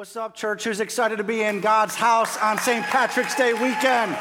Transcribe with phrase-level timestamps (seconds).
[0.00, 0.64] What's up, church?
[0.64, 2.82] Who's excited to be in God's house on St.
[2.86, 4.16] Patrick's Day weekend?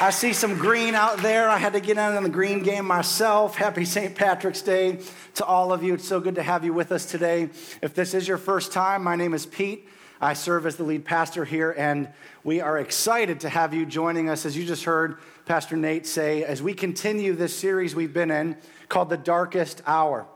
[0.00, 1.50] I see some green out there.
[1.50, 3.56] I had to get in on the green game myself.
[3.56, 4.14] Happy St.
[4.14, 5.00] Patrick's Day
[5.34, 5.94] to all of you.
[5.94, 7.50] It's so good to have you with us today.
[7.82, 9.88] If this is your first time, my name is Pete.
[10.20, 12.08] I serve as the lead pastor here, and
[12.44, 16.44] we are excited to have you joining us, as you just heard Pastor Nate say,
[16.44, 18.56] as we continue this series we've been in
[18.88, 20.28] called The Darkest Hour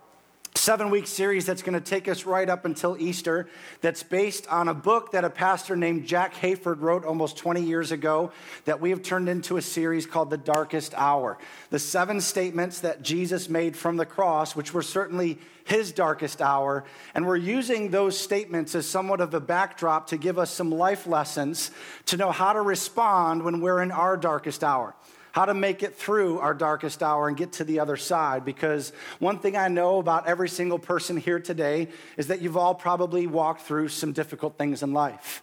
[0.54, 3.48] seven week series that's going to take us right up until Easter,
[3.80, 7.92] that's based on a book that a pastor named Jack Hayford wrote almost 20 years
[7.92, 8.32] ago,
[8.64, 11.38] that we have turned into a series called The Darkest Hour.
[11.70, 16.84] The seven statements that Jesus made from the cross, which were certainly his darkest hour.
[17.14, 21.06] And we're using those statements as somewhat of a backdrop to give us some life
[21.06, 21.70] lessons
[22.06, 24.94] to know how to respond when we're in our darkest hour
[25.32, 28.44] how to make it through our darkest hour and get to the other side.
[28.44, 32.74] Because one thing I know about every single person here today is that you've all
[32.74, 35.42] probably walked through some difficult things in life.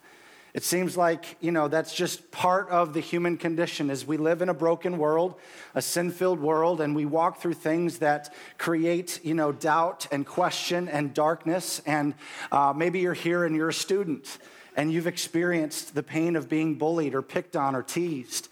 [0.53, 4.41] It seems like, you know, that's just part of the human condition as we live
[4.41, 5.35] in a broken world,
[5.75, 10.87] a sin-filled world, and we walk through things that create, you know, doubt and question
[10.87, 11.79] and darkness.
[11.85, 12.15] And
[12.51, 14.39] uh, maybe you're here and you're a student
[14.75, 18.47] and you've experienced the pain of being bullied or picked on or teased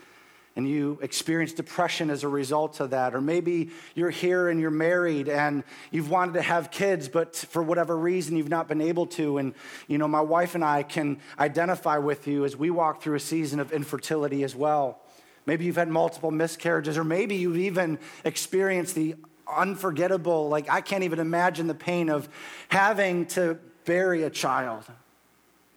[0.56, 3.14] and you experience depression as a result of that.
[3.14, 7.62] Or maybe you're here and you're married and you've wanted to have kids, but for
[7.62, 9.38] whatever reason you've not been able to.
[9.38, 9.54] And,
[9.88, 13.20] you know, my wife and I can identify with you as we walk through a
[13.20, 15.02] season of infertility as well.
[15.46, 19.16] Maybe you've had multiple miscarriages, or maybe you've even experienced the
[19.48, 22.28] unforgettable, like, I can't even imagine the pain of
[22.70, 24.86] having to bury a child.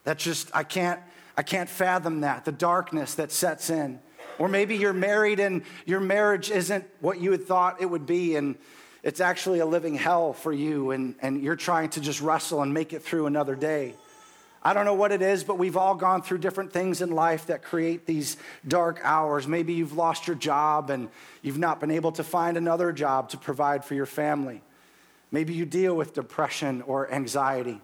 [0.05, 1.01] That's just, I can't,
[1.37, 4.01] I can't fathom that, the darkness that sets in.
[4.39, 8.37] Or maybe you're married and your marriage isn't what you had thought it would be,
[8.37, 8.57] and
[9.03, 12.73] it's actually a living hell for you, and, and you're trying to just wrestle and
[12.73, 13.95] make it through another day.
[14.63, 17.47] I don't know what it is, but we've all gone through different things in life
[17.47, 18.37] that create these
[18.67, 19.47] dark hours.
[19.47, 21.09] Maybe you've lost your job and
[21.43, 24.61] you've not been able to find another job to provide for your family.
[25.31, 27.81] Maybe you deal with depression or anxiety.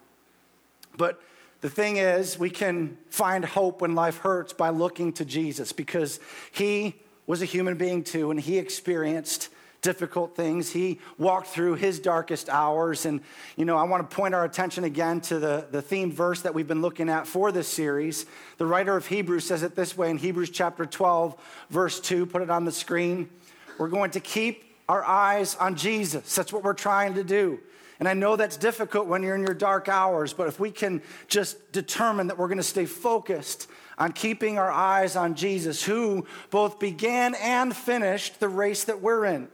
[0.97, 1.21] But
[1.61, 6.19] the thing is, we can find hope when life hurts by looking to Jesus because
[6.51, 6.95] he
[7.27, 9.49] was a human being too, and he experienced
[9.85, 10.71] difficult things.
[10.71, 13.05] He walked through his darkest hours.
[13.05, 13.21] And,
[13.55, 16.55] you know, I want to point our attention again to the, the theme verse that
[16.55, 18.25] we've been looking at for this series.
[18.57, 21.35] The writer of Hebrews says it this way in Hebrews chapter 12,
[21.69, 22.25] verse 2.
[22.25, 23.29] Put it on the screen.
[23.77, 26.33] We're going to keep our eyes on Jesus.
[26.33, 27.59] That's what we're trying to do.
[27.99, 31.01] And I know that's difficult when you're in your dark hours, but if we can
[31.27, 33.67] just determine that we're going to stay focused
[33.97, 39.25] on keeping our eyes on Jesus, who both began and finished the race that we're
[39.25, 39.47] in.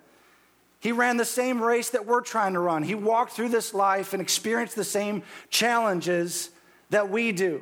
[0.80, 2.82] He ran the same race that we're trying to run.
[2.82, 6.50] He walked through this life and experienced the same challenges
[6.90, 7.62] that we do.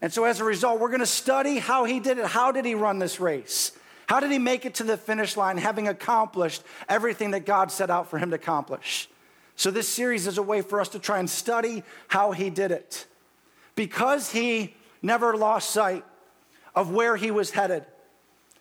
[0.00, 2.26] And so, as a result, we're going to study how he did it.
[2.26, 3.72] How did he run this race?
[4.06, 7.90] How did he make it to the finish line, having accomplished everything that God set
[7.90, 9.08] out for him to accomplish?
[9.56, 12.70] So, this series is a way for us to try and study how he did
[12.70, 13.06] it.
[13.74, 16.04] Because he never lost sight
[16.74, 17.84] of where he was headed,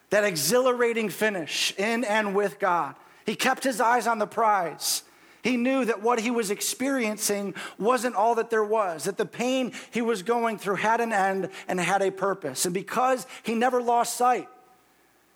[0.10, 2.96] that exhilarating finish in and with God,
[3.26, 5.04] he kept his eyes on the prize.
[5.44, 9.74] He knew that what he was experiencing wasn't all that there was, that the pain
[9.92, 12.66] he was going through had an end and had a purpose.
[12.66, 14.48] And because he never lost sight,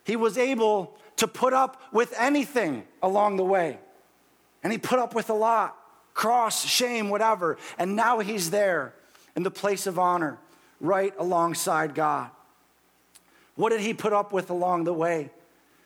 [0.06, 3.78] he was able to put up with anything along the way.
[4.64, 5.76] And he put up with a lot
[6.14, 7.58] cross, shame, whatever.
[7.78, 8.94] And now he's there
[9.38, 10.38] in the place of honor,
[10.82, 12.30] right alongside God.
[13.56, 15.32] What did he put up with along the way?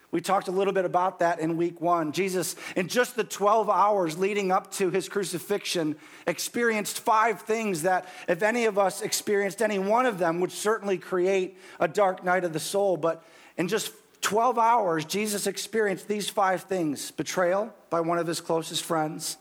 [0.10, 2.12] We talked a little bit about that in week one.
[2.12, 5.96] Jesus, in just the 12 hours leading up to his crucifixion,
[6.28, 11.00] experienced five things that, if any of us experienced any one of them, would certainly
[11.00, 12.96] create a dark night of the soul.
[12.96, 13.24] But
[13.58, 13.92] in just
[14.24, 19.38] 12 hours, Jesus experienced these five things betrayal by one of his closest friends,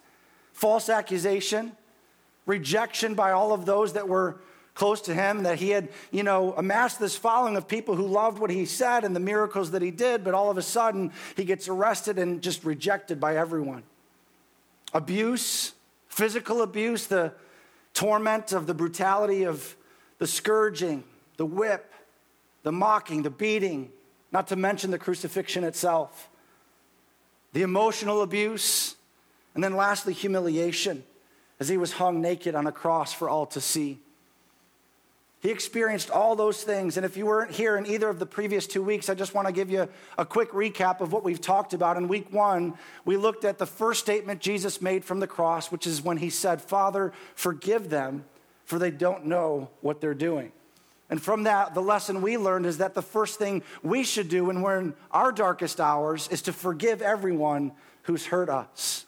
[0.53, 1.73] false accusation,
[2.47, 4.41] rejection by all of those that were
[4.75, 8.41] close to him, that he had, you know, amassed this following of people who loved
[8.41, 11.45] what he said and the miracles that he did, but all of a sudden he
[11.45, 13.85] gets arrested and just rejected by everyone.
[14.93, 15.75] Abuse,
[16.09, 17.33] physical abuse, the
[17.95, 19.77] torment of the brutality of
[20.19, 21.05] the scourging,
[21.37, 21.93] the whip,
[22.65, 23.93] the mocking, the beating,
[24.33, 26.29] not to mention the crucifixion itself,
[27.53, 28.97] the emotional abuse,
[29.55, 31.05] and then lastly, humiliation
[31.61, 33.99] as he was hung naked on a cross for all to see.
[35.41, 36.97] He experienced all those things.
[36.97, 39.49] And if you weren't here in either of the previous two weeks, I just want
[39.49, 41.97] to give you a quick recap of what we've talked about.
[41.97, 42.75] In week one,
[43.05, 46.31] we looked at the first statement Jesus made from the cross, which is when he
[46.31, 48.25] said, Father, forgive them,
[48.65, 50.53] for they don't know what they're doing.
[51.13, 54.47] And from that, the lesson we learned is that the first thing we should do
[54.47, 57.73] when we're in our darkest hours is to forgive everyone
[58.05, 59.05] who's hurt us.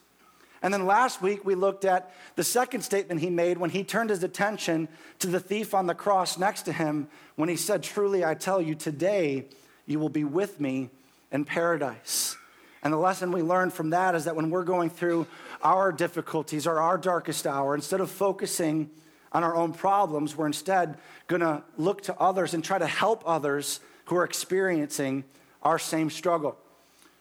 [0.61, 4.11] And then last week, we looked at the second statement he made when he turned
[4.11, 4.89] his attention
[5.21, 8.61] to the thief on the cross next to him when he said, Truly, I tell
[8.61, 9.47] you, today
[9.87, 10.91] you will be with me
[11.33, 12.37] in paradise.
[12.83, 15.27] And the lesson we learned from that is that when we're going through
[15.63, 18.91] our difficulties or our darkest hour, instead of focusing
[19.35, 20.97] on our own problems, we're instead
[21.27, 25.25] going to look to others and try to help others who are experiencing
[25.63, 26.57] our same struggle.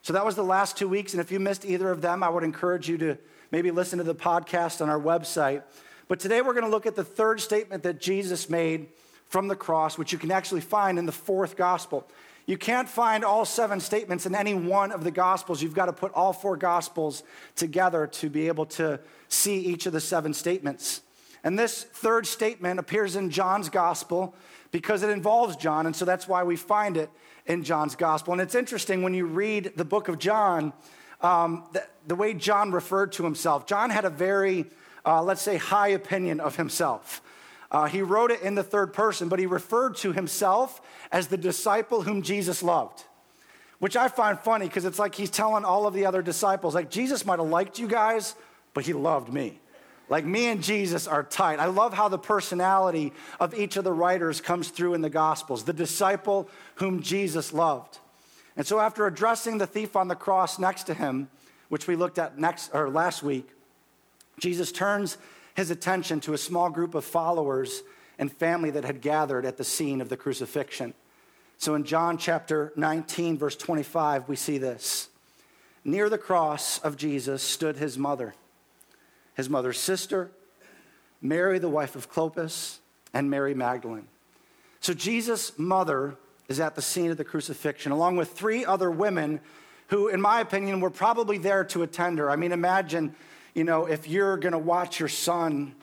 [0.03, 1.13] So that was the last two weeks.
[1.13, 3.17] And if you missed either of them, I would encourage you to
[3.51, 5.63] maybe listen to the podcast on our website.
[6.07, 8.87] But today we're going to look at the third statement that Jesus made
[9.27, 12.07] from the cross, which you can actually find in the fourth gospel.
[12.45, 15.61] You can't find all seven statements in any one of the Gospels.
[15.61, 17.23] You've got to put all four Gospels
[17.55, 18.99] together to be able to
[19.29, 21.01] see each of the seven statements.
[21.43, 24.35] And this third statement appears in John's Gospel
[24.71, 27.09] because it involves John, and so that's why we find it
[27.45, 28.33] in John's Gospel.
[28.33, 30.73] And it's interesting when you read the book of John,
[31.21, 33.67] um, the, the, way John referred to himself.
[33.67, 34.65] John had a very,
[35.05, 37.21] uh, let's say, high opinion of himself.
[37.71, 40.81] Uh, he wrote it in the third person, but he referred to himself
[41.11, 43.03] as the disciple whom Jesus loved,
[43.79, 46.89] which I find funny because it's like he's telling all of the other disciples, like,
[46.89, 48.35] Jesus might have liked you guys,
[48.73, 49.59] but he loved me.
[50.13, 51.59] Like, me and Jesus are tight.
[51.59, 55.63] I love how the personality of each of the writers comes through in the Gospels
[55.63, 57.97] the disciple whom Jesus loved.
[58.55, 61.29] And so, after addressing the thief on the cross next to him,
[61.69, 63.49] which we looked at next or last week,
[64.37, 65.17] Jesus turns
[65.55, 67.81] his attention to a small group of followers
[68.19, 70.93] and family that had gathered at the scene of the crucifixion.
[71.57, 75.09] So in John chapter 19, verse 25, we see this.
[75.83, 78.35] Near the cross of Jesus stood his mother,
[79.35, 80.31] his mother's sister,
[81.21, 82.77] Mary, the wife of Clopas,
[83.13, 84.07] and Mary Magdalene.
[84.81, 86.15] So Jesus' mother
[86.49, 89.39] is at the scene of the crucifixion, along with three other women
[89.87, 92.29] who, in my opinion, were probably there to attend her.
[92.29, 93.15] I mean, imagine
[93.53, 95.75] you know, if you're going to watch your son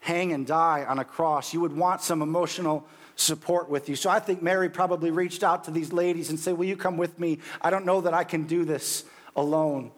[0.00, 3.96] hang and die on a cross, you would want some emotional support with you.
[3.96, 6.96] So I think Mary probably reached out to these ladies and said, Will you come
[6.96, 7.38] with me?
[7.60, 9.04] I don't know that I can do this
[9.36, 9.92] alone.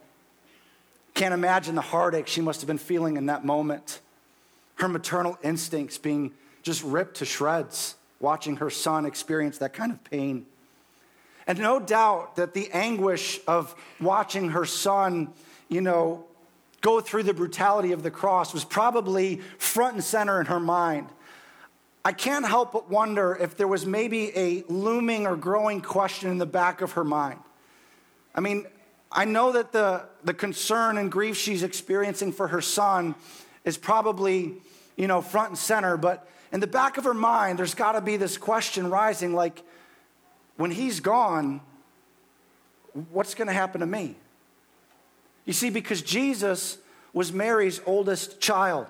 [1.16, 4.00] Can't imagine the heartache she must have been feeling in that moment.
[4.74, 6.32] Her maternal instincts being
[6.62, 10.44] just ripped to shreds, watching her son experience that kind of pain.
[11.46, 15.32] And no doubt that the anguish of watching her son,
[15.70, 16.26] you know,
[16.82, 21.08] go through the brutality of the cross was probably front and center in her mind.
[22.04, 26.36] I can't help but wonder if there was maybe a looming or growing question in
[26.36, 27.40] the back of her mind.
[28.34, 28.66] I mean,
[29.16, 33.14] I know that the, the concern and grief she's experiencing for her son
[33.64, 34.56] is probably,
[34.94, 38.02] you know, front and center, but in the back of her mind, there's got to
[38.02, 39.62] be this question rising like,
[40.58, 41.62] when he's gone,
[43.10, 44.16] what's going to happen to me?
[45.46, 46.76] You see, because Jesus
[47.14, 48.86] was Mary's oldest child.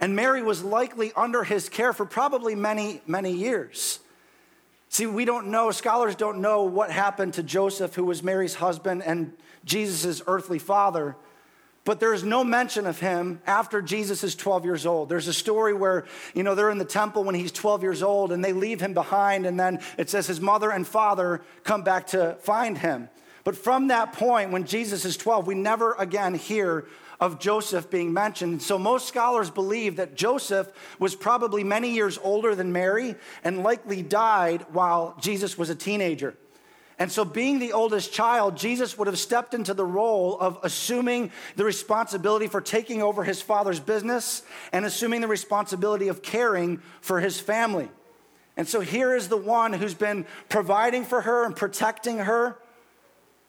[0.00, 3.98] And Mary was likely under his care for probably many, many years.
[4.88, 9.02] See, we don't know, scholars don't know what happened to Joseph, who was Mary's husband
[9.02, 9.32] and
[9.64, 11.16] Jesus' earthly father.
[11.84, 15.08] But there's no mention of him after Jesus is 12 years old.
[15.08, 16.04] There's a story where,
[16.34, 18.92] you know, they're in the temple when he's 12 years old and they leave him
[18.92, 23.08] behind, and then it says his mother and father come back to find him.
[23.44, 26.86] But from that point, when Jesus is 12, we never again hear
[27.20, 28.62] of Joseph being mentioned.
[28.62, 34.02] So most scholars believe that Joseph was probably many years older than Mary and likely
[34.02, 36.36] died while Jesus was a teenager.
[36.98, 41.30] And so, being the oldest child, Jesus would have stepped into the role of assuming
[41.54, 44.40] the responsibility for taking over his father's business
[44.72, 47.90] and assuming the responsibility of caring for his family.
[48.56, 52.56] And so, here is the one who's been providing for her and protecting her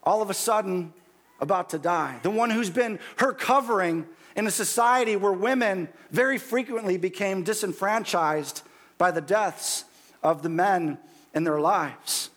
[0.03, 0.93] all of a sudden
[1.39, 2.20] about to die.
[2.24, 8.62] The one who's been her covering in a society where women very frequently became disenfranchised
[8.98, 9.86] by the deaths
[10.24, 10.98] of the men
[11.34, 12.29] in their lives.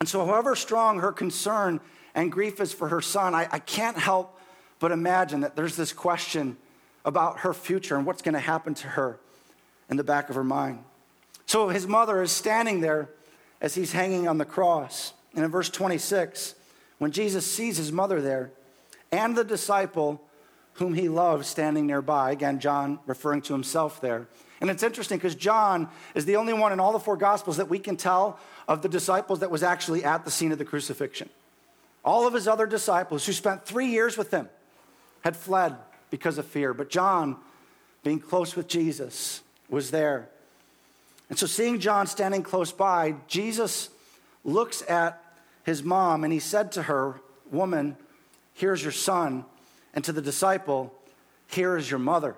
[0.00, 1.80] And so, however strong her concern
[2.14, 4.38] and grief is for her son, I, I can't help
[4.80, 6.56] but imagine that there's this question
[7.04, 9.18] about her future and what's going to happen to her
[9.88, 10.80] in the back of her mind.
[11.46, 13.10] So, his mother is standing there
[13.60, 15.12] as he's hanging on the cross.
[15.34, 16.54] And in verse 26,
[17.02, 18.52] when Jesus sees his mother there
[19.10, 20.22] and the disciple
[20.74, 24.28] whom he loved standing nearby, again, John referring to himself there.
[24.60, 27.68] And it's interesting because John is the only one in all the four gospels that
[27.68, 31.28] we can tell of the disciples that was actually at the scene of the crucifixion.
[32.04, 34.48] All of his other disciples who spent three years with him
[35.22, 35.74] had fled
[36.08, 36.72] because of fear.
[36.72, 37.36] But John
[38.04, 40.28] being close with Jesus, was there.
[41.28, 43.88] And so, seeing John standing close by, Jesus
[44.44, 45.21] looks at
[45.64, 47.96] his mom and he said to her, Woman,
[48.54, 49.44] here's your son.
[49.94, 50.92] And to the disciple,
[51.48, 52.36] Here is your mother.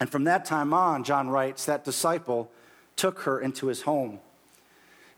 [0.00, 2.50] And from that time on, John writes, that disciple
[2.96, 4.18] took her into his home.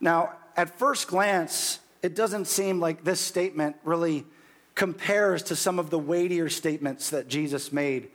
[0.01, 4.27] Now, at first glance, it doesn't seem like this statement really
[4.75, 8.09] compares to some of the weightier statements that Jesus made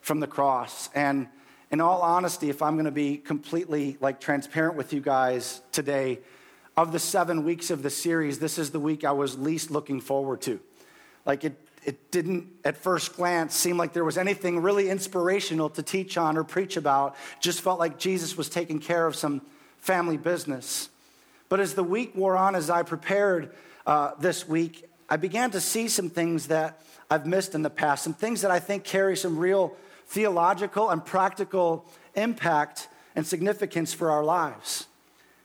[0.00, 0.90] from the cross.
[0.94, 1.28] And
[1.70, 6.18] in all honesty, if I'm going to be completely like transparent with you guys today,
[6.78, 10.00] of the seven weeks of the series, this is the week I was least looking
[10.00, 10.60] forward to.
[11.26, 15.82] Like it, it didn't at first glance seem like there was anything really inspirational to
[15.82, 17.16] teach on or preach about.
[17.40, 19.42] Just felt like Jesus was taking care of some
[19.78, 20.88] family business.
[21.48, 23.52] But as the week wore on, as I prepared
[23.84, 26.80] uh, this week, I began to see some things that
[27.10, 29.74] I've missed in the past, some things that I think carry some real
[30.06, 34.86] theological and practical impact and significance for our lives.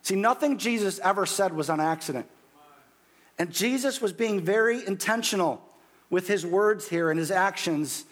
[0.04, 2.28] See, nothing Jesus ever said was on accident.
[3.40, 5.68] And Jesus was being very intentional
[6.10, 8.06] with his words here and his actions,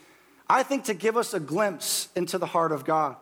[0.49, 3.15] I think to give us a glimpse into the heart of God.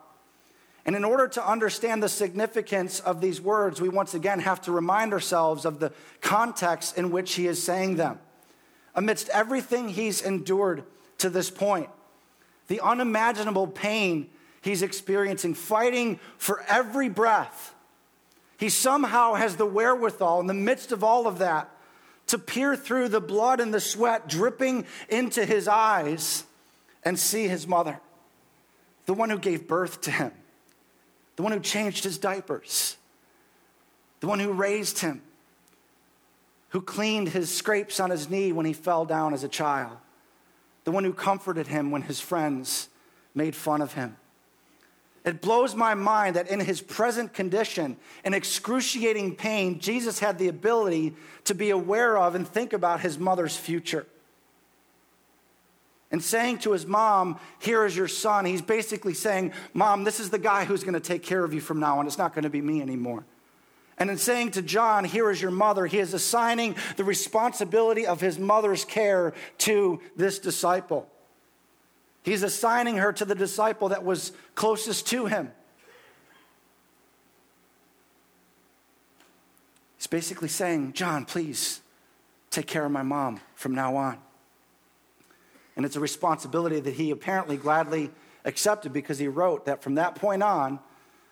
[0.85, 4.71] And in order to understand the significance of these words, we once again have to
[4.71, 8.19] remind ourselves of the context in which he is saying them.
[8.95, 10.83] Amidst everything he's endured
[11.17, 11.89] to this point,
[12.67, 14.29] the unimaginable pain
[14.61, 17.75] he's experiencing, fighting for every breath,
[18.59, 21.69] he somehow has the wherewithal in the midst of all of that
[22.27, 26.43] to peer through the blood and the sweat dripping into his eyes
[27.03, 27.99] and see his mother,
[29.05, 30.31] the one who gave birth to him
[31.39, 32.97] the one who changed his diapers,
[34.19, 35.21] the one who raised him,
[36.67, 39.95] who cleaned his scrapes on his knee when he fell down as a child,
[40.83, 42.89] the one who comforted him when his friends
[43.33, 44.17] made fun of him.
[45.25, 50.47] It blows my mind that in his present condition, in excruciating pain, Jesus had the
[50.47, 54.05] ability to be aware of and think about his mother's future
[56.11, 60.29] and saying to his mom, Here is your son, he's basically saying, Mom, this is
[60.29, 62.07] the guy who's going to take care of you from now on.
[62.07, 63.25] It's not going to be me anymore.
[63.97, 68.21] And in saying to John, Here is your mother, he is assigning the responsibility of
[68.21, 71.07] his mother's care to this disciple.
[72.23, 75.51] He's assigning her to the disciple that was closest to him.
[79.97, 81.81] He's basically saying, John, please
[82.49, 84.17] take care of my mom from now on.
[85.75, 88.11] And it's a responsibility that he apparently gladly
[88.45, 90.79] accepted because he wrote that from that point on,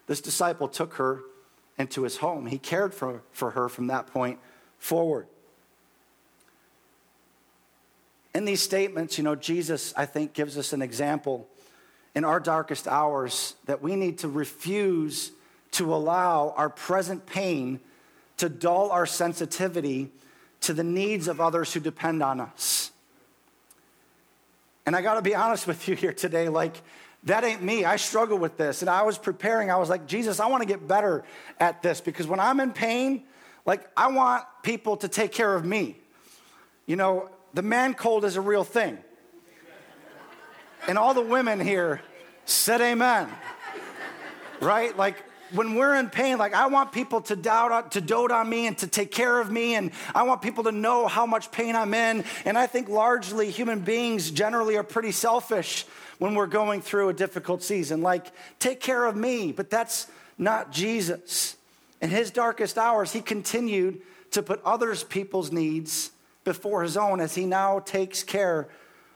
[0.08, 1.22] this disciple took her
[1.78, 2.46] into his home.
[2.46, 4.40] He cared for, for her from that point
[4.80, 5.28] forward.
[8.38, 11.48] In these statements, you know, Jesus, I think, gives us an example
[12.14, 15.32] in our darkest hours that we need to refuse
[15.72, 17.80] to allow our present pain
[18.38, 20.12] to dull our sensitivity
[20.62, 22.92] to the needs of others who depend on us.
[24.86, 26.80] And I got to be honest with you here today, like,
[27.24, 27.86] that ain't me.
[27.86, 28.84] I struggle with this.
[28.84, 31.24] And I was preparing, I was like, Jesus, I want to get better
[31.60, 33.24] at this because when I'm in pain,
[33.66, 35.98] like, I want people to take care of me.
[36.86, 38.98] You know, the man cold is a real thing.
[40.88, 42.02] And all the women here
[42.46, 43.30] said amen.
[44.62, 44.96] Right?
[44.96, 48.68] Like, when we're in pain, like I want people to doubt, to dote on me
[48.68, 51.76] and to take care of me, and I want people to know how much pain
[51.76, 52.26] I'm in.
[52.46, 55.86] And I think largely human beings generally are pretty selfish
[56.20, 58.02] when we're going through a difficult season.
[58.02, 61.56] Like, take care of me, but that's not Jesus.
[62.02, 64.02] In his darkest hours, he continued
[64.32, 66.12] to put others' people's needs
[66.48, 68.70] before his own as he now takes care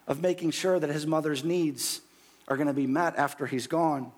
[0.06, 2.02] of making sure that his mother's needs
[2.50, 4.12] are going to be met after he's gone.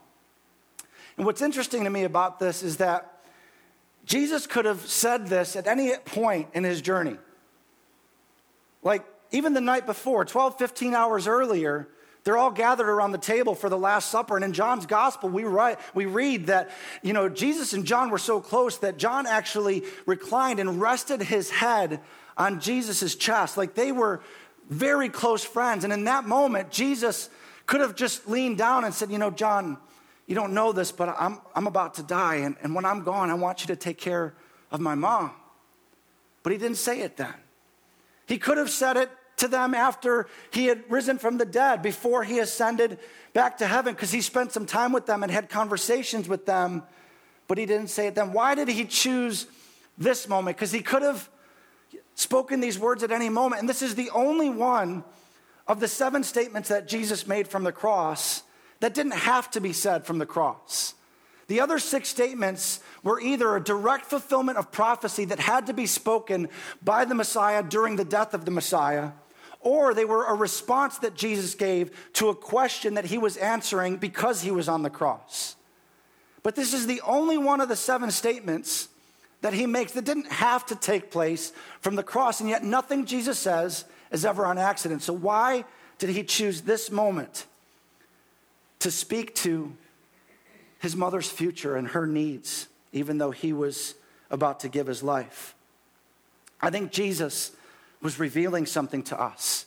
[1.15, 3.21] And what's interesting to me about this is that
[4.03, 7.17] Jesus could have said this at any point in his journey.
[8.81, 11.87] Like, even the night before, 12, 15 hours earlier,
[12.23, 14.35] they're all gathered around the table for the Last Supper.
[14.35, 16.71] And in John's gospel, we, write, we read that,
[17.03, 21.51] you know, Jesus and John were so close that John actually reclined and rested his
[21.51, 22.01] head
[22.37, 23.57] on Jesus' chest.
[23.57, 24.21] Like they were
[24.69, 25.83] very close friends.
[25.83, 27.29] And in that moment, Jesus
[27.65, 29.77] could have just leaned down and said, you know, John,
[30.27, 32.35] you don't know this, but I'm, I'm about to die.
[32.35, 34.33] And, and when I'm gone, I want you to take care
[34.71, 35.31] of my mom.
[36.43, 37.33] But he didn't say it then.
[38.27, 42.23] He could have said it to them after he had risen from the dead, before
[42.23, 42.99] he ascended
[43.33, 46.83] back to heaven, because he spent some time with them and had conversations with them,
[47.47, 48.31] but he didn't say it then.
[48.31, 49.47] Why did he choose
[49.97, 50.57] this moment?
[50.57, 51.29] Because he could have
[52.15, 53.59] spoken these words at any moment.
[53.59, 55.03] And this is the only one
[55.67, 58.43] of the seven statements that Jesus made from the cross
[58.79, 60.93] that didn't have to be said from the cross.
[61.47, 65.85] The other six statements were either a direct fulfillment of prophecy that had to be
[65.85, 66.49] spoken
[66.83, 69.11] by the Messiah during the death of the Messiah,
[69.59, 73.97] or they were a response that Jesus gave to a question that he was answering
[73.97, 75.55] because he was on the cross.
[76.43, 78.89] But this is the only one of the seven statements
[79.43, 83.05] that he makes that didn't have to take place from the cross, and yet nothing
[83.05, 85.03] Jesus says is ever on accident.
[85.03, 85.65] So, why
[85.99, 87.45] did he choose this moment
[88.79, 89.73] to speak to
[90.79, 93.95] his mother's future and her needs, even though he was
[94.29, 95.55] about to give his life.
[96.61, 97.51] I think Jesus
[98.01, 99.65] was revealing something to us.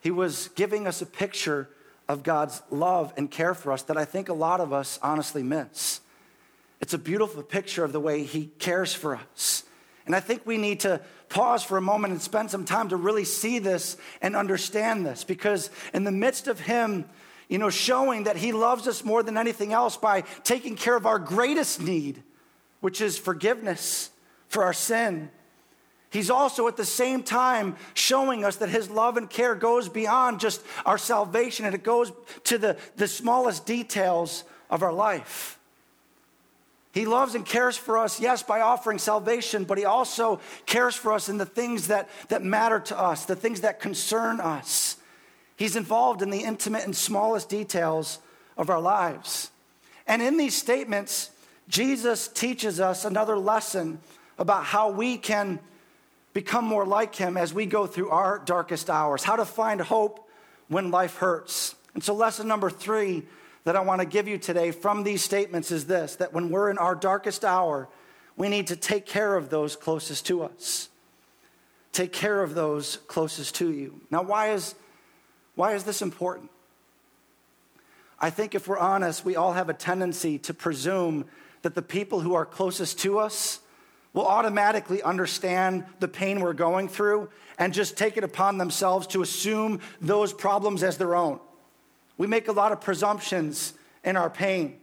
[0.00, 1.68] He was giving us a picture
[2.08, 5.44] of God's love and care for us that I think a lot of us honestly
[5.44, 6.00] miss.
[6.82, 9.64] It's a beautiful picture of the way He cares for us.
[10.04, 12.96] And I think we need to pause for a moment and spend some time to
[12.96, 17.06] really see this and understand this because, in the midst of Him
[17.48, 21.06] you know, showing that He loves us more than anything else by taking care of
[21.06, 22.22] our greatest need,
[22.80, 24.10] which is forgiveness
[24.48, 25.30] for our sin.
[26.10, 30.40] He's also at the same time showing us that his love and care goes beyond
[30.40, 32.12] just our salvation and it goes
[32.44, 35.58] to the, the smallest details of our life.
[36.92, 41.12] He loves and cares for us, yes, by offering salvation, but he also cares for
[41.12, 44.96] us in the things that, that matter to us, the things that concern us.
[45.56, 48.18] He's involved in the intimate and smallest details
[48.58, 49.50] of our lives.
[50.06, 51.30] And in these statements,
[51.68, 53.98] Jesus teaches us another lesson
[54.38, 55.60] about how we can
[56.34, 60.28] become more like him as we go through our darkest hours, how to find hope
[60.68, 61.74] when life hurts.
[61.94, 63.22] And so, lesson number three
[63.64, 66.70] that I want to give you today from these statements is this that when we're
[66.70, 67.88] in our darkest hour,
[68.36, 70.88] we need to take care of those closest to us.
[71.92, 74.00] Take care of those closest to you.
[74.10, 74.74] Now, why is
[75.54, 76.50] why is this important?
[78.18, 81.26] I think if we're honest, we all have a tendency to presume
[81.62, 83.60] that the people who are closest to us
[84.12, 89.22] will automatically understand the pain we're going through and just take it upon themselves to
[89.22, 91.40] assume those problems as their own.
[92.22, 93.72] We make a lot of presumptions
[94.04, 94.78] in our pain.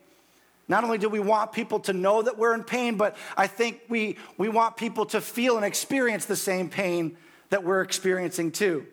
[0.68, 3.80] Not only do we want people to know that we're in pain, but I think
[3.88, 7.16] we, we want people to feel and experience the same pain
[7.50, 8.86] that we're experiencing too.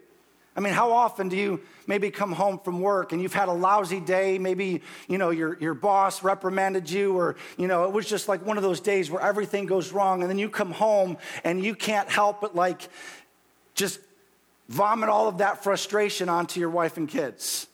[0.57, 3.53] I mean, how often do you maybe come home from work and you've had a
[3.53, 4.39] lousy day?
[4.39, 8.47] Maybe, you know, your, your boss reprimanded you, or, you know, it was just like
[8.47, 10.23] one of those days where everything goes wrong.
[10.23, 12.89] And then you come home and you can't help but like
[13.75, 13.99] just
[14.69, 17.67] vomit all of that frustration onto your wife and kids.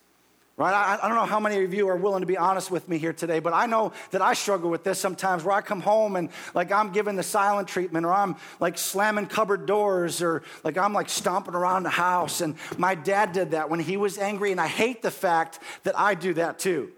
[0.63, 0.75] Right?
[0.75, 2.97] I, I, don't know how many of you are willing to be honest with me
[2.97, 6.15] here today, but I know that I struggle with this sometimes where I come home
[6.15, 10.79] and like I'm given the silent treatment or I'm like slamming cupboard doors or like
[10.79, 12.43] I'm like stomping around the house.
[12.43, 15.99] And my dad did that when he was angry, and I hate the fact that
[15.99, 16.93] I do that too.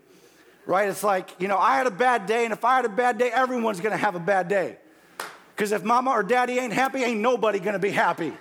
[0.67, 0.91] Right?
[0.91, 3.17] It's like, you know, I had a bad day, and if I had a bad
[3.17, 4.77] day, everyone's gonna have a bad day.
[5.57, 8.35] Because if mama or daddy ain't happy, ain't nobody gonna be happy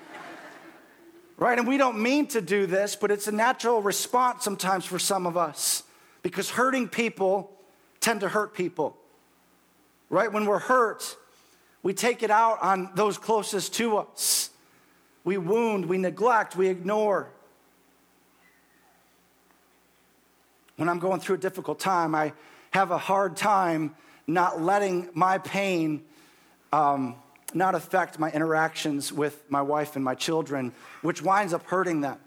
[1.37, 1.57] right?
[1.57, 5.25] And we don't mean to do this, but it's a natural response sometimes for some
[5.25, 5.83] of us
[6.21, 7.51] because hurting people
[7.99, 8.97] tend to hurt people,
[10.09, 10.31] right?
[10.31, 11.15] When we're hurt,
[11.81, 14.49] we take it out on those closest to us.
[15.23, 17.29] We wound, we neglect, we ignore.
[20.75, 22.33] When I'm going through a difficult time, I
[22.71, 23.95] have a hard time
[24.27, 26.03] not letting my pain
[26.71, 27.15] um,
[27.55, 32.17] not affect my interactions with my wife and my children, which winds up hurting them.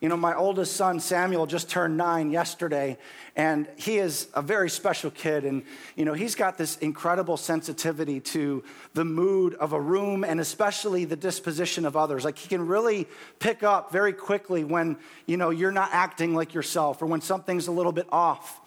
[0.00, 2.98] You know, my oldest son, Samuel, just turned nine yesterday,
[3.36, 5.46] and he is a very special kid.
[5.46, 5.62] And,
[5.96, 11.06] you know, he's got this incredible sensitivity to the mood of a room and especially
[11.06, 12.22] the disposition of others.
[12.22, 13.08] Like, he can really
[13.38, 17.68] pick up very quickly when, you know, you're not acting like yourself or when something's
[17.68, 18.60] a little bit off.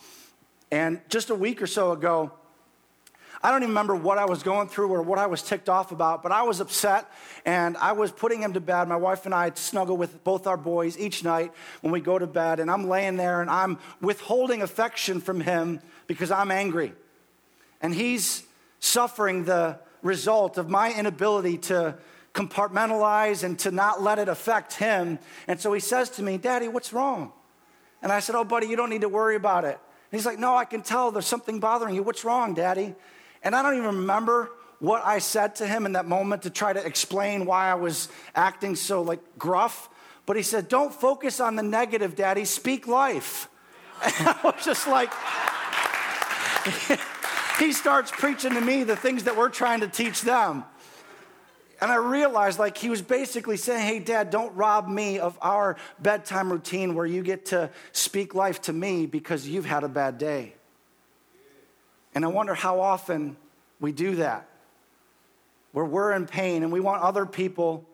[0.71, 2.31] And just a week or so ago,
[3.43, 5.91] I don't even remember what I was going through or what I was ticked off
[5.91, 7.09] about, but I was upset
[7.45, 8.87] and I was putting him to bed.
[8.87, 12.27] My wife and I snuggle with both our boys each night when we go to
[12.27, 16.93] bed, and I'm laying there and I'm withholding affection from him because I'm angry.
[17.81, 18.43] And he's
[18.79, 21.95] suffering the result of my inability to
[22.33, 25.19] compartmentalize and to not let it affect him.
[25.47, 27.31] And so he says to me, Daddy, what's wrong?
[28.01, 29.79] And I said, Oh, buddy, you don't need to worry about it.
[30.11, 32.03] And he's like, No, I can tell there's something bothering you.
[32.03, 32.95] What's wrong, Daddy?
[33.47, 36.73] And I don't even remember what I said to him in that moment to try
[36.73, 39.87] to explain why I was acting so like gruff.
[40.25, 43.47] But he said, Don't focus on the negative, daddy, speak life.
[44.03, 45.13] And I was just like,
[47.59, 50.65] he starts preaching to me the things that we're trying to teach them.
[51.79, 55.77] And I realized like he was basically saying, hey, dad, don't rob me of our
[55.99, 60.17] bedtime routine where you get to speak life to me because you've had a bad
[60.17, 60.56] day.
[62.17, 63.37] And I wonder how often
[63.79, 64.49] we do that,
[65.71, 67.85] where we're in pain and we want other people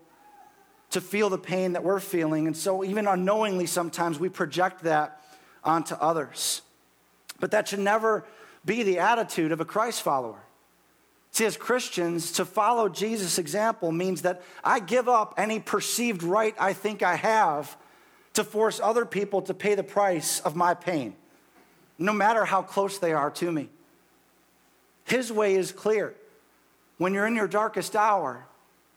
[0.92, 2.48] to feel the pain that we're feeling.
[2.48, 5.20] And so, even unknowingly, sometimes we project that
[5.62, 6.62] onto others.
[7.42, 8.24] But that should never
[8.64, 10.40] be the attitude of a Christ follower.
[11.32, 16.56] See, as Christians, to follow Jesus' example means that I give up any perceived right
[16.58, 17.76] I think I have
[18.36, 21.14] to force other people to pay the price of my pain,
[22.00, 23.68] no matter how close they are to me.
[25.06, 26.16] His way is clear.
[26.98, 28.46] When you're in your darkest hour,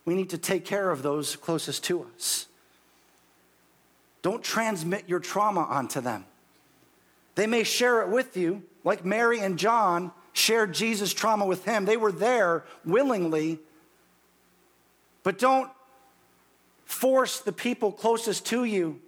[0.05, 2.47] we need to take care of those closest to us.
[4.23, 6.25] Don't transmit your trauma onto them.
[7.35, 11.85] They may share it with you, like Mary and John shared Jesus' trauma with him.
[11.85, 13.59] They were there willingly,
[15.23, 15.71] but don't
[16.85, 19.01] force the people closest to you.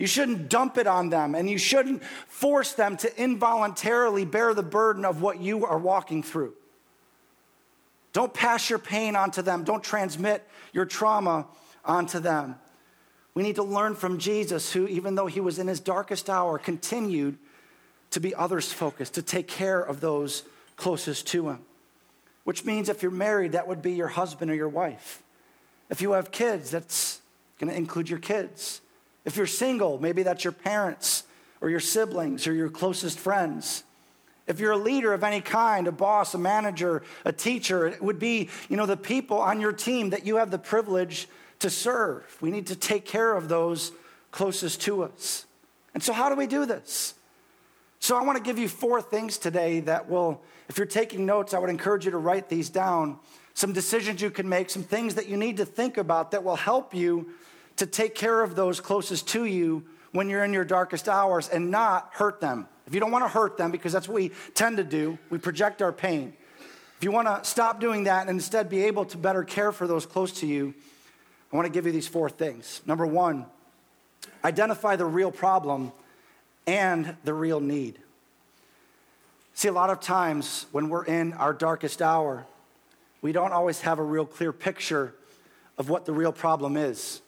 [0.00, 4.62] You shouldn't dump it on them, and you shouldn't force them to involuntarily bear the
[4.62, 6.54] burden of what you are walking through.
[8.14, 9.62] Don't pass your pain onto them.
[9.62, 11.46] Don't transmit your trauma
[11.84, 12.54] onto them.
[13.34, 16.56] We need to learn from Jesus, who, even though he was in his darkest hour,
[16.58, 17.36] continued
[18.12, 20.44] to be others focused, to take care of those
[20.76, 21.58] closest to him.
[22.44, 25.22] Which means if you're married, that would be your husband or your wife.
[25.90, 27.20] If you have kids, that's
[27.58, 28.80] going to include your kids.
[29.24, 31.24] If you're single, maybe that's your parents
[31.60, 33.84] or your siblings or your closest friends.
[34.46, 38.18] If you're a leader of any kind, a boss, a manager, a teacher, it would
[38.18, 41.28] be, you know, the people on your team that you have the privilege
[41.60, 42.36] to serve.
[42.40, 43.92] We need to take care of those
[44.32, 45.44] closest to us.
[45.94, 47.14] And so how do we do this?
[48.00, 51.52] So I want to give you four things today that will if you're taking notes,
[51.52, 53.18] I would encourage you to write these down.
[53.54, 56.54] Some decisions you can make, some things that you need to think about that will
[56.54, 57.30] help you
[57.80, 61.70] to take care of those closest to you when you're in your darkest hours and
[61.70, 62.68] not hurt them.
[62.86, 65.38] If you don't want to hurt them, because that's what we tend to do, we
[65.38, 66.34] project our pain.
[66.98, 69.86] If you want to stop doing that and instead be able to better care for
[69.86, 70.74] those close to you,
[71.50, 72.82] I want to give you these four things.
[72.84, 73.46] Number one,
[74.44, 75.92] identify the real problem
[76.66, 77.98] and the real need.
[79.54, 82.44] See, a lot of times when we're in our darkest hour,
[83.22, 85.14] we don't always have a real clear picture
[85.78, 87.22] of what the real problem is.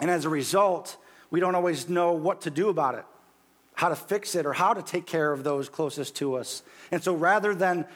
[0.00, 0.96] And as a result,
[1.30, 3.04] we don't always know what to do about it,
[3.74, 6.62] how to fix it, or how to take care of those closest to us.
[6.90, 7.86] And so rather than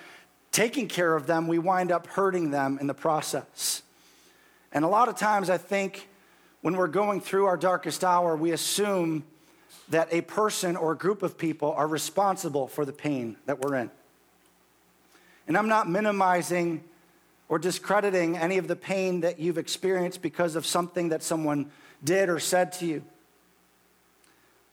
[0.50, 3.82] taking care of them, we wind up hurting them in the process.
[4.72, 6.08] And a lot of times, I think
[6.60, 9.24] when we're going through our darkest hour, we assume
[9.88, 13.76] that a person or a group of people are responsible for the pain that we're
[13.76, 13.90] in.
[15.46, 16.84] And I'm not minimizing
[17.48, 21.70] or discrediting any of the pain that you've experienced because of something that someone
[22.02, 23.04] did or said to you.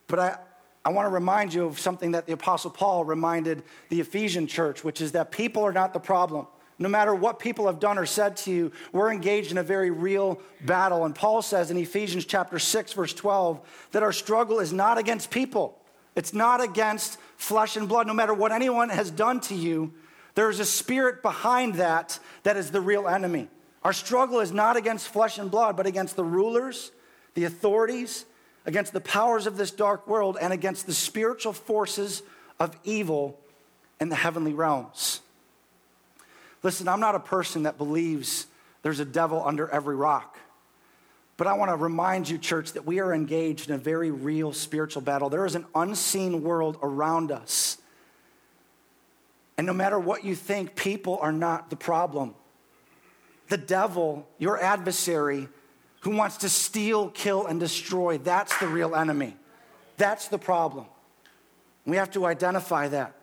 [0.07, 0.37] But I,
[0.85, 4.83] I want to remind you of something that the Apostle Paul reminded the Ephesian church,
[4.83, 6.47] which is that people are not the problem
[6.79, 9.91] no matter what people have done or said to you, we're engaged in a very
[9.91, 11.03] real battle.
[11.03, 13.59] And Paul says in Ephesians chapter 6, verse 12,
[13.91, 15.77] that our struggle is not against people,
[16.15, 18.07] it's not against flesh and blood.
[18.07, 19.93] No matter what anyone has done to you,
[20.35, 23.49] there's a spirit behind that that is the real enemy.
[23.83, 26.91] Our struggle is not against flesh and blood, but against the rulers,
[27.33, 28.25] the authorities,
[28.65, 32.21] against the powers of this dark world, and against the spiritual forces
[32.59, 33.39] of evil
[33.99, 35.21] in the heavenly realms.
[36.61, 38.47] Listen, I'm not a person that believes
[38.81, 40.37] there's a devil under every rock.
[41.37, 44.51] But I want to remind you, church, that we are engaged in a very real
[44.51, 45.29] spiritual battle.
[45.29, 47.77] There is an unseen world around us.
[49.57, 52.35] And no matter what you think, people are not the problem.
[53.47, 55.47] The devil, your adversary,
[56.01, 59.35] who wants to steal, kill, and destroy, that's the real enemy.
[59.97, 60.85] That's the problem.
[61.85, 63.15] We have to identify that.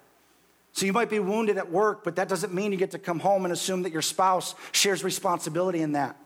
[0.73, 3.19] So you might be wounded at work, but that doesn't mean you get to come
[3.19, 6.17] home and assume that your spouse shares responsibility in that.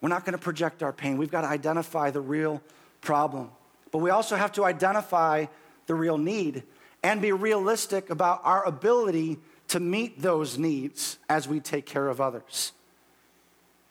[0.00, 1.18] We're not going to project our pain.
[1.18, 2.62] We've got to identify the real
[3.00, 3.50] problem.
[3.92, 5.46] But we also have to identify
[5.86, 6.64] the real need
[7.02, 12.20] and be realistic about our ability to meet those needs as we take care of
[12.20, 12.72] others.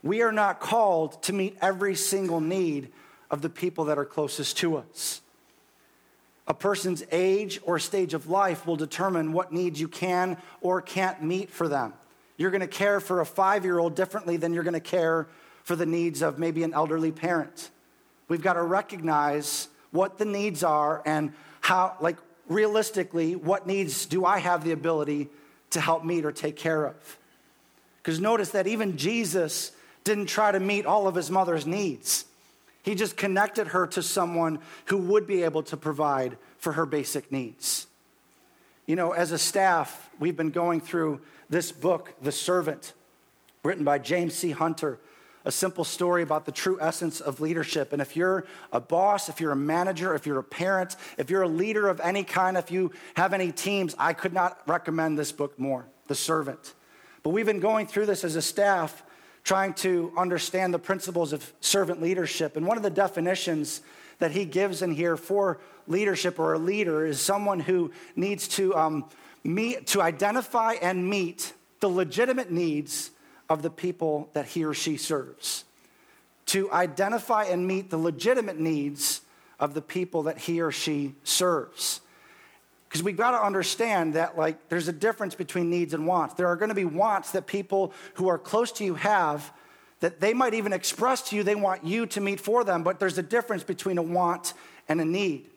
[0.02, 2.92] We are not called to meet every single need
[3.30, 5.22] of the people that are closest to us.
[6.48, 11.22] A person's age or stage of life will determine what needs you can or can't
[11.22, 11.94] meet for them.
[12.38, 15.28] You're going to care for a five year old differently than you're going to care
[15.64, 17.70] for the needs of maybe an elderly parent.
[18.28, 24.26] We've got to recognize what the needs are and how, like, realistically, what needs do
[24.26, 25.30] I have the ability
[25.72, 27.18] to help meet or take care of?
[27.98, 29.72] Because notice that even Jesus
[30.10, 32.26] didn't try to meet all of his mother's needs.
[32.82, 37.32] He just connected her to someone who would be able to provide for her basic
[37.32, 37.86] needs.
[38.88, 42.94] You know, as a staff, we've been going through this book, The Servant,
[43.64, 44.50] written by James C.
[44.50, 44.98] Hunter,
[45.46, 47.94] a simple story about the true essence of leadership.
[47.94, 51.44] And if you're a boss, if you're a manager, if you're a parent, if you're
[51.44, 55.32] a leader of any kind, if you have any teams, I could not recommend this
[55.32, 56.74] book more, The Servant.
[57.22, 59.04] But we've been going through this as a staff,
[59.44, 62.58] trying to understand the principles of servant leadership.
[62.58, 63.82] And one of the definitions
[64.20, 68.76] that he gives in here for leadership or a leader is someone who needs to
[68.76, 69.06] um,
[69.44, 73.12] meet, to identify and meet the legitimate needs
[73.50, 75.64] of the people that he or she serves.
[76.48, 79.22] To identify and meet the legitimate needs
[79.60, 82.02] of the people that he or she serves.
[82.90, 86.34] Because we've got to understand that, like, there's a difference between needs and wants.
[86.34, 89.54] There are going to be wants that people who are close to you have
[90.00, 93.00] that they might even express to you they want you to meet for them, but
[93.00, 94.56] there's a difference between a want
[94.88, 95.50] and a need.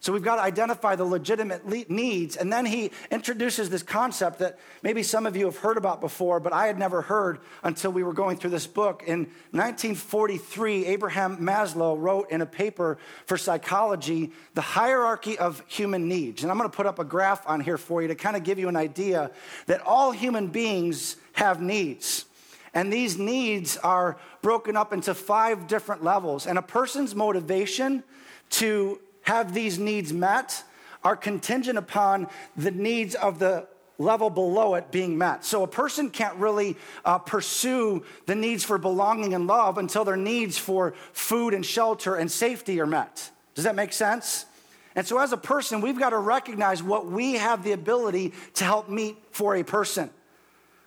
[0.00, 2.36] So we've got to identify the legitimate needs.
[2.36, 6.38] And then he introduces this concept that maybe some of you have heard about before,
[6.38, 9.02] but I had never heard until we were going through this book.
[9.06, 16.44] In 1943, Abraham Maslow wrote in a paper for psychology, The Hierarchy of Human Needs.
[16.44, 18.44] And I'm going to put up a graph on here for you to kind of
[18.44, 19.32] give you an idea
[19.66, 22.24] that all human beings have needs.
[22.72, 26.46] And these needs are broken up into five different levels.
[26.46, 28.04] And a person's motivation
[28.50, 30.64] to have these needs met
[31.04, 35.44] are contingent upon the needs of the level below it being met.
[35.44, 40.16] So a person can't really uh, pursue the needs for belonging and love until their
[40.16, 43.30] needs for food and shelter and safety are met.
[43.54, 44.46] Does that make sense?
[44.94, 48.64] And so, as a person, we've got to recognize what we have the ability to
[48.64, 50.10] help meet for a person.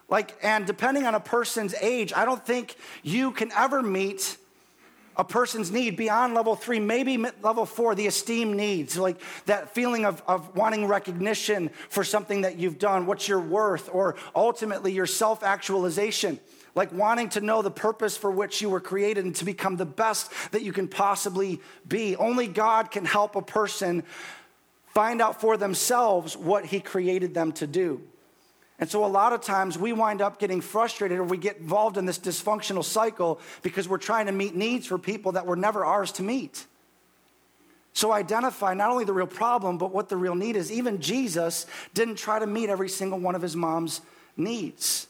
[0.09, 4.35] Like, and depending on a person's age, I don't think you can ever meet
[5.17, 10.05] a person's need beyond level three, maybe level four, the esteem needs, like that feeling
[10.05, 15.05] of, of wanting recognition for something that you've done, what's your worth, or ultimately your
[15.05, 16.39] self actualization,
[16.75, 19.85] like wanting to know the purpose for which you were created and to become the
[19.85, 22.15] best that you can possibly be.
[22.15, 24.03] Only God can help a person
[24.87, 28.01] find out for themselves what He created them to do.
[28.81, 31.97] And so, a lot of times, we wind up getting frustrated or we get involved
[31.97, 35.85] in this dysfunctional cycle because we're trying to meet needs for people that were never
[35.85, 36.65] ours to meet.
[37.93, 40.71] So, identify not only the real problem, but what the real need is.
[40.71, 44.01] Even Jesus didn't try to meet every single one of his mom's
[44.35, 45.07] needs.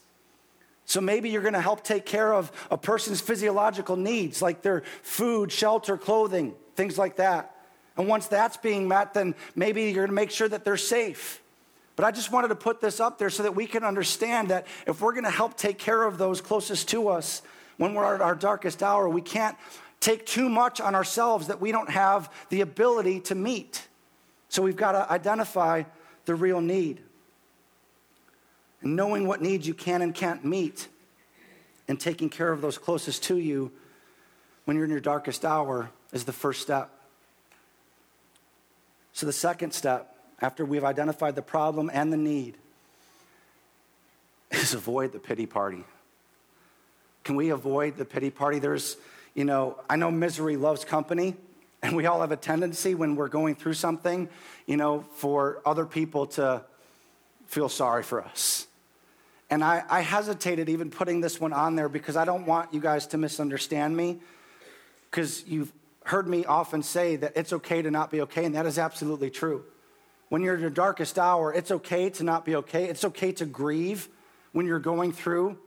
[0.84, 4.82] So, maybe you're going to help take care of a person's physiological needs, like their
[5.02, 7.56] food, shelter, clothing, things like that.
[7.96, 11.41] And once that's being met, then maybe you're going to make sure that they're safe.
[11.96, 14.66] But I just wanted to put this up there so that we can understand that
[14.86, 17.42] if we're going to help take care of those closest to us
[17.76, 19.56] when we're at our darkest hour, we can't
[20.00, 23.86] take too much on ourselves that we don't have the ability to meet.
[24.48, 25.84] So we've got to identify
[26.24, 27.00] the real need.
[28.82, 30.88] And knowing what needs you can and can't meet
[31.88, 33.70] and taking care of those closest to you
[34.64, 36.90] when you're in your darkest hour is the first step.
[39.12, 40.11] So the second step
[40.42, 42.56] after we've identified the problem and the need,
[44.50, 45.84] is avoid the pity party.
[47.24, 48.58] Can we avoid the pity party?
[48.58, 48.96] There's,
[49.34, 51.36] you know, I know misery loves company,
[51.80, 54.28] and we all have a tendency when we're going through something,
[54.66, 56.62] you know, for other people to
[57.46, 58.66] feel sorry for us.
[59.48, 62.80] And I, I hesitated even putting this one on there because I don't want you
[62.80, 64.18] guys to misunderstand me,
[65.10, 65.72] because you've
[66.04, 69.30] heard me often say that it's okay to not be okay, and that is absolutely
[69.30, 69.64] true.
[70.32, 72.86] When you're in your darkest hour, it's okay to not be okay.
[72.86, 74.08] It's okay to grieve
[74.52, 75.58] when you're going through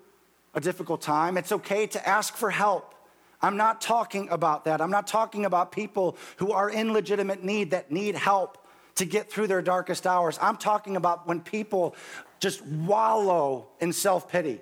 [0.56, 1.38] a difficult time.
[1.38, 2.95] It's okay to ask for help.
[3.43, 4.82] I'm not talking about that.
[4.82, 8.58] I'm not talking about people who are in legitimate need that need help
[8.95, 10.39] to get through their darkest hours.
[10.41, 11.95] I'm talking about when people
[12.39, 14.62] just wallow in self pity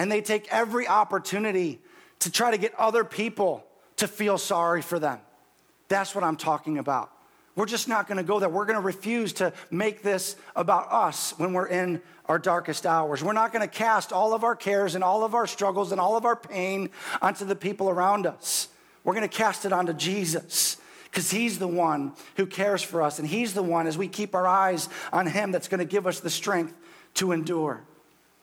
[0.00, 1.80] and they take every opportunity
[2.18, 3.64] to try to get other people
[3.98, 5.20] to feel sorry for them.
[5.86, 7.11] That's what I'm talking about.
[7.54, 8.48] We're just not going to go there.
[8.48, 13.22] We're going to refuse to make this about us when we're in our darkest hours.
[13.22, 16.00] We're not going to cast all of our cares and all of our struggles and
[16.00, 16.88] all of our pain
[17.20, 18.68] onto the people around us.
[19.04, 23.18] We're going to cast it onto Jesus because he's the one who cares for us.
[23.18, 26.06] And he's the one, as we keep our eyes on him, that's going to give
[26.06, 26.74] us the strength
[27.14, 27.82] to endure.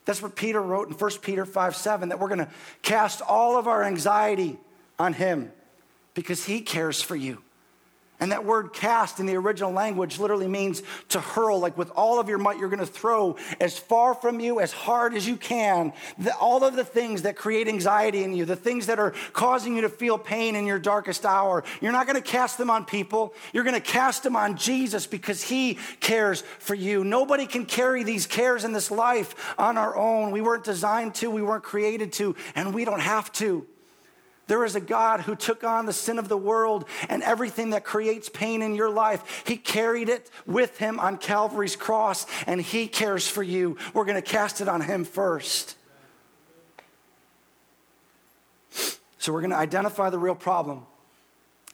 [0.05, 2.49] That's what Peter wrote in 1 Peter 5 7, that we're going to
[2.83, 4.57] cast all of our anxiety
[4.99, 5.51] on him
[6.13, 7.41] because he cares for you.
[8.19, 12.19] And that word cast in the original language literally means to hurl, like with all
[12.19, 15.37] of your might, you're going to throw as far from you, as hard as you
[15.37, 19.13] can, the, all of the things that create anxiety in you, the things that are
[19.31, 21.63] causing you to feel pain in your darkest hour.
[21.79, 23.33] You're not going to cast them on people.
[23.53, 27.05] You're going to cast them on Jesus because he cares for you.
[27.05, 30.31] Nobody can carry these cares in this life on our own.
[30.31, 33.65] We weren't designed to, we weren't created to, and we don't have to.
[34.49, 37.83] There is a God who took on the sin of the world and everything that
[37.83, 39.43] creates pain in your life.
[39.45, 43.77] He carried it with him on Calvary's cross, and he cares for you.
[43.93, 45.77] We're going to cast it on him first.
[49.19, 50.87] So we're going to identify the real problem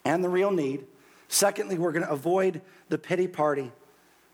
[0.04, 0.84] and the real need.
[1.30, 3.72] Secondly, we're going to avoid the pity party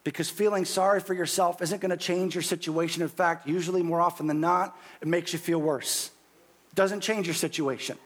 [0.04, 3.04] because feeling sorry for yourself isn't going to change your situation.
[3.04, 6.10] In fact, usually more often than not, it makes you feel worse.
[6.72, 8.00] It doesn't change your situation.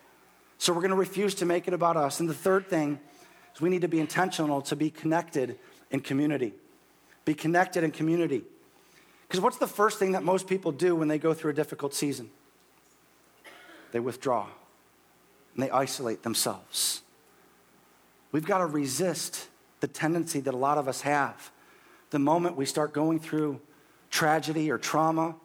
[0.57, 2.19] So we're going to refuse to make it about us.
[2.19, 2.99] And the third thing
[3.53, 5.57] is we need to be intentional to be connected
[5.91, 6.53] in community.
[7.25, 8.43] Be connected in community.
[9.27, 11.93] Because what's the first thing that most people do when they go through a difficult
[11.93, 12.29] season?
[13.91, 14.47] They withdraw
[15.53, 17.01] and they isolate themselves.
[18.31, 19.47] We've got to resist
[19.79, 21.51] the tendency that a lot of us have.
[22.09, 23.61] The moment we start going through
[24.09, 25.35] tragedy or trauma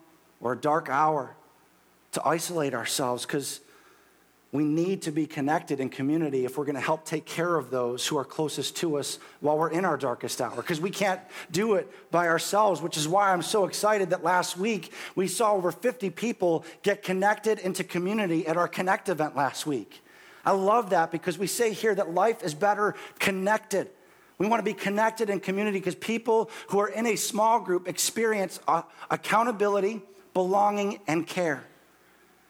[0.41, 1.37] or a dark hour,
[2.13, 3.61] to isolate ourselves because
[4.53, 7.71] we need to be connected in community if we're going to help take care of
[7.71, 11.21] those who are closest to us while we're in our darkest hour, because we can't
[11.53, 15.53] do it by ourselves, which is why I'm so excited that last week we saw
[15.53, 20.03] over 50 people get connected into community at our Connect event last week.
[20.45, 23.89] I love that because we say here that life is better connected.
[24.39, 27.87] We want to be connected in community because people who are in a small group
[27.87, 30.01] experience uh, accountability,
[30.35, 31.63] belonging, and care.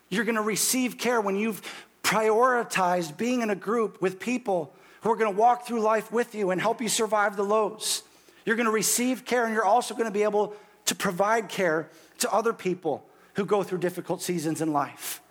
[0.09, 1.63] You're going to receive care when you've
[2.11, 6.35] prioritized being in a group with people who are going to walk through life with
[6.35, 8.03] you and help you survive the lows.
[8.45, 11.89] You're going to receive care, and you're also going to be able to provide care
[12.19, 15.23] to other people who go through difficult seasons in life.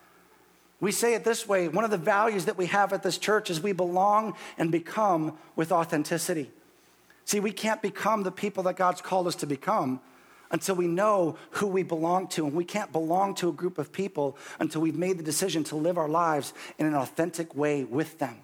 [0.79, 3.49] We say it this way one of the values that we have at this church
[3.49, 6.49] is we belong and become with authenticity.
[7.25, 9.99] See, we can't become the people that God's called us to become
[10.51, 12.45] until we know who we belong to.
[12.45, 15.75] And we can't belong to a group of people until we've made the decision to
[15.75, 18.37] live our lives in an authentic way with them,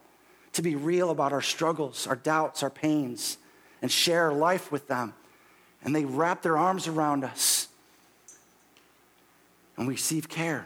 [0.53, 3.37] to be real about our struggles, our doubts, our pains,
[3.81, 5.13] and share life with them.
[5.83, 7.67] And they wrap their arms around us
[9.77, 10.65] and we receive care.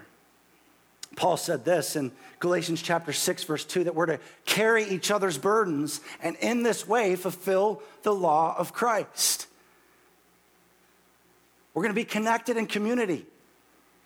[1.15, 5.38] Paul said this in Galatians chapter 6, verse 2 that we're to carry each other's
[5.38, 9.47] burdens and in this way fulfill the law of Christ.
[11.80, 13.26] We're going to be connected in community.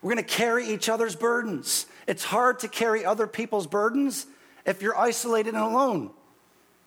[0.04, 1.88] We're going to carry each other's burdens.
[2.06, 4.28] It's hard to carry other people's burdens
[4.64, 6.12] if you're isolated and alone,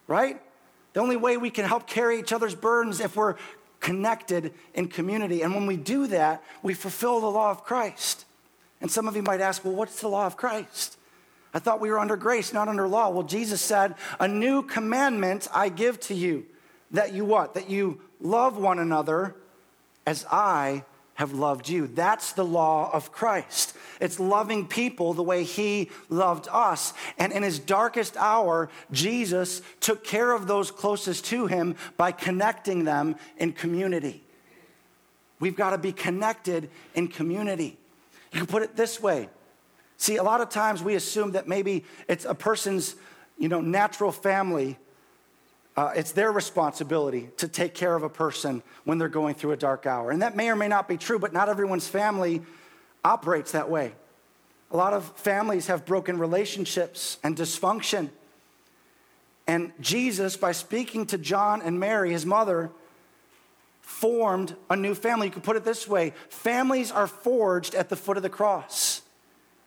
[0.07, 0.41] right?
[0.93, 3.35] The only way we can help carry each other's burdens if we're
[3.81, 5.43] connected in community.
[5.43, 8.25] And when we do that, we fulfill the law of Christ.
[8.81, 10.99] And some of you might ask, well, what's the law of Christ?
[11.53, 13.09] I thought we were under grace, not under law.
[13.09, 16.47] Well, Jesus said, a new commandment I give to you
[16.93, 17.55] that you what?
[17.55, 19.35] That you love one another
[20.07, 21.87] as I have loved you.
[21.87, 23.75] That's the law of Christ.
[24.01, 26.93] It's loving people the way he loved us.
[27.19, 32.85] And in his darkest hour, Jesus took care of those closest to him by connecting
[32.85, 34.23] them in community.
[35.41, 37.79] We've got to be connected in community.
[38.33, 39.31] You can put it this way.
[39.97, 42.95] See, a lot of times we assume that maybe it's a person's,
[43.39, 44.79] you know, natural family
[45.77, 49.57] uh, it's their responsibility to take care of a person when they're going through a
[49.57, 50.11] dark hour.
[50.11, 52.43] And that may or may not be true, but not everyone's family
[53.05, 53.93] operates that way.
[54.71, 58.11] A lot of families have broken relationships and dysfunction.
[59.47, 62.71] And Jesus, by speaking to John and Mary, his mother,
[63.81, 65.29] formed a new family.
[65.29, 68.96] You could put it this way families are forged at the foot of the cross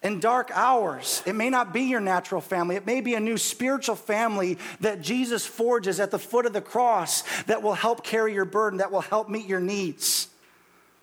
[0.01, 1.21] in dark hours.
[1.25, 5.01] It may not be your natural family, it may be a new spiritual family that
[5.01, 8.91] Jesus forges at the foot of the cross that will help carry your burden, that
[8.91, 10.29] will help meet your needs.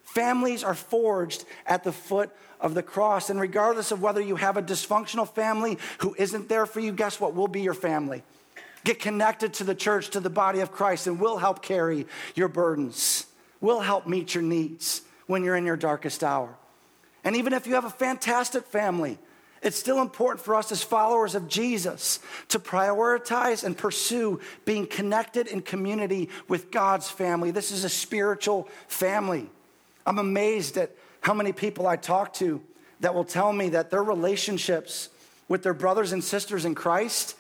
[0.05, 3.29] Families are forged at the foot of the cross.
[3.29, 7.21] And regardless of whether you have a dysfunctional family who isn't there for you, guess
[7.21, 7.35] what?
[7.35, 8.23] We'll be your family.
[8.83, 12.49] Get connected to the church, to the body of Christ, and we'll help carry your
[12.49, 13.27] burdens.
[13.61, 16.57] We'll help meet your needs when you're in your darkest hour.
[17.27, 19.19] And even if you have a fantastic family,
[19.61, 22.21] it's still important for us as followers of Jesus
[22.51, 27.51] to prioritize and pursue being connected in community with God's family.
[27.51, 29.51] This is a spiritual family.
[30.07, 32.63] I'm amazed at how many people I talk to
[33.01, 35.09] that will tell me that their relationships
[35.49, 37.35] with their brothers and sisters in Christ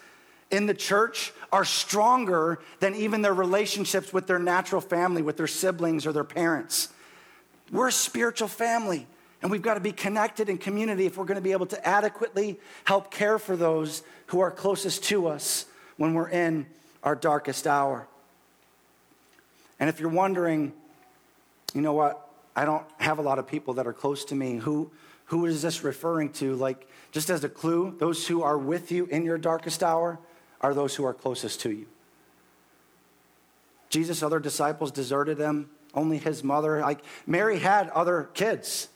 [0.50, 5.46] in the church are stronger than even their relationships with their natural family, with their
[5.46, 6.88] siblings or their parents.
[7.70, 9.06] We're a spiritual family,
[9.42, 11.86] and we've got to be connected in community if we're going to be able to
[11.86, 15.66] adequately help care for those who are closest to us
[15.96, 16.66] when we're in
[17.02, 18.06] our darkest hour.
[19.78, 20.72] And if you're wondering,
[21.74, 24.56] you know what, I don't have a lot of people that are close to me,
[24.56, 24.90] who,
[25.26, 26.54] who is this referring to?
[26.54, 30.18] Like, just as a clue, those who are with you in your darkest hour
[30.60, 31.86] are those who are closest to you.
[33.90, 36.80] Jesus' other disciples deserted him, only his mother.
[36.80, 38.88] Like, Mary had other kids,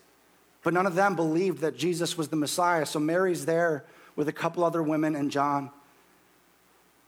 [0.63, 2.85] but none of them believed that Jesus was the Messiah.
[2.85, 3.85] So Mary's there
[4.17, 5.71] with a couple other women and John.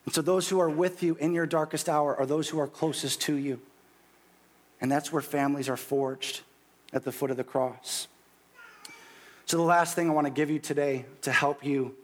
[0.04, 2.66] And so those who are with you in your darkest hour are those who are
[2.66, 3.60] closest to you.
[4.80, 6.40] And that's where families are forged
[6.92, 8.08] at the foot of the cross.
[9.46, 11.94] So, the last thing I want to give you today to help you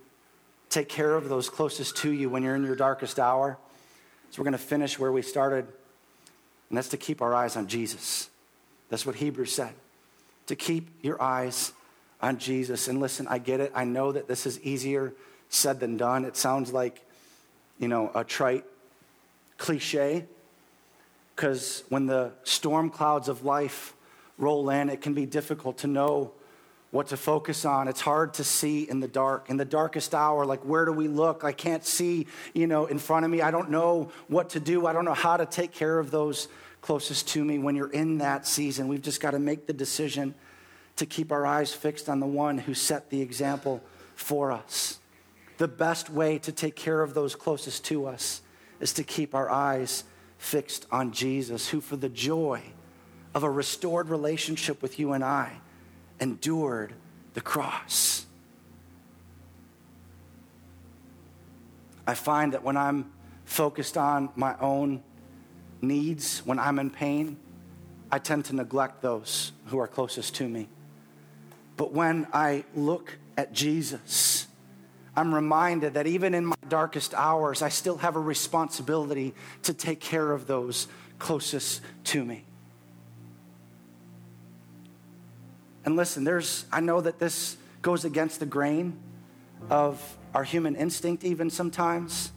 [0.71, 3.59] take care of those closest to you when you're in your darkest hour
[4.31, 5.67] is we're going to finish where we started,
[6.69, 8.29] and that's to keep our eyes on Jesus.
[8.91, 9.73] That's what Hebrews said
[10.49, 11.73] to keep your eyes
[12.21, 12.89] on Jesus.
[12.89, 13.73] And listen, I get it.
[13.75, 15.15] I know that this is easier
[15.49, 16.25] said than done.
[16.25, 17.01] It sounds like,
[17.79, 18.65] you know, a trite
[19.57, 20.25] cliche
[21.35, 23.95] because when the storm clouds of life
[24.37, 26.33] roll in, it can be difficult to know
[26.91, 27.87] what to focus on.
[27.87, 29.51] It's hard to see in the dark.
[29.51, 31.45] In the darkest hour, like where do we look?
[31.45, 33.43] I can't see, you know, in front of me.
[33.43, 34.87] I don't know what to do.
[34.87, 36.49] I don't know how to take care of those
[36.81, 37.59] closest to me.
[37.59, 40.35] When you're in that season, we've just got to make the decision
[40.97, 43.83] to keep our eyes fixed on the one who set the example
[44.15, 44.99] for us.
[45.59, 48.43] The best way to take care of those closest to us
[48.81, 50.05] is to keep our eyes
[50.39, 52.63] fixed on Jesus, who for the joy
[53.35, 55.61] of a restored relationship with you and I,
[56.21, 56.95] endured
[57.35, 58.27] the cross.
[62.07, 63.11] I find that when I'm
[63.45, 65.03] focused on my own
[65.81, 67.37] needs, when I'm in pain,
[68.11, 70.69] I tend to neglect those who are closest to me.
[71.77, 74.47] But when I look at Jesus,
[75.15, 80.01] I'm reminded that even in my darkest hours, I still have a responsibility to take
[80.01, 82.45] care of those closest to me.
[85.85, 88.99] And listen, there's, I know that this goes against the grain
[89.71, 92.33] of our human instinct, even sometimes.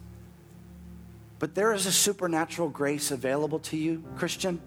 [1.42, 4.60] But there is a supernatural grace available to you, Christian,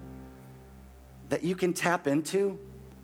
[1.30, 2.60] that you can tap into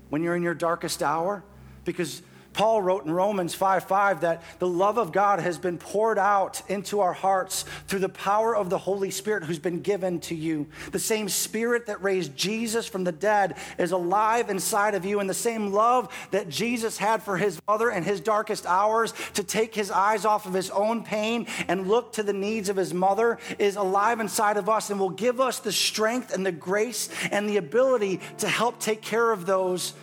[0.10, 1.42] when you're in your darkest hour
[1.86, 2.22] because
[2.54, 6.62] Paul wrote in Romans 5 5 that the love of God has been poured out
[6.70, 10.68] into our hearts through the power of the Holy Spirit who's been given to you.
[10.92, 15.30] The same Spirit that raised Jesus from the dead is alive inside of you, and
[15.30, 19.74] the same love that Jesus had for his mother in his darkest hours to take
[19.74, 23.38] his eyes off of his own pain and look to the needs of his mother
[23.60, 27.48] is alive inside of us and will give us the strength and the grace and
[27.48, 29.94] the ability to help take care of those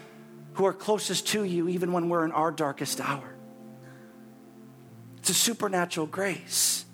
[0.59, 3.33] who are closest to you, even when we're in our darkest hour.
[5.19, 6.85] It's a supernatural grace.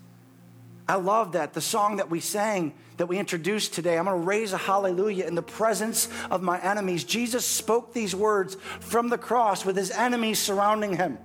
[0.87, 1.53] I love that.
[1.53, 5.25] The song that we sang, that we introduced today, I'm going to raise a hallelujah
[5.25, 7.03] in the presence of my enemies.
[7.03, 11.17] Jesus spoke these words from the cross with his enemies surrounding him.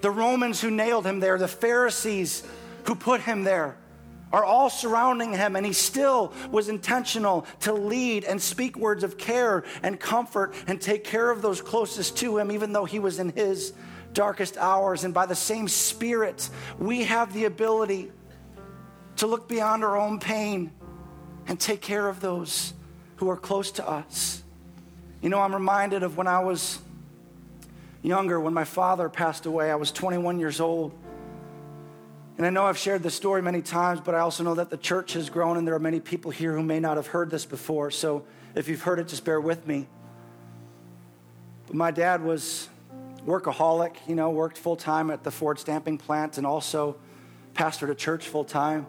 [0.00, 2.42] The Romans who nailed him there, the Pharisees
[2.84, 3.76] who put him there,
[4.32, 9.18] are all surrounding him, and he still was intentional to lead and speak words of
[9.18, 13.18] care and comfort and take care of those closest to him, even though he was
[13.18, 13.72] in his
[14.12, 15.04] darkest hours.
[15.04, 18.10] And by the same Spirit, we have the ability
[19.16, 20.70] to look beyond our own pain
[21.46, 22.72] and take care of those
[23.16, 24.42] who are close to us.
[25.20, 26.80] You know, I'm reminded of when I was
[28.02, 29.70] younger, when my father passed away.
[29.70, 30.92] I was 21 years old.
[32.38, 34.78] And I know I've shared this story many times, but I also know that the
[34.78, 37.44] church has grown and there are many people here who may not have heard this
[37.44, 37.90] before.
[37.90, 38.24] So
[38.54, 39.86] if you've heard it, just bear with me.
[41.66, 42.68] But my dad was
[43.26, 46.96] workaholic, you know, worked full time at the Ford stamping plant and also
[47.54, 48.86] pastored a church full time.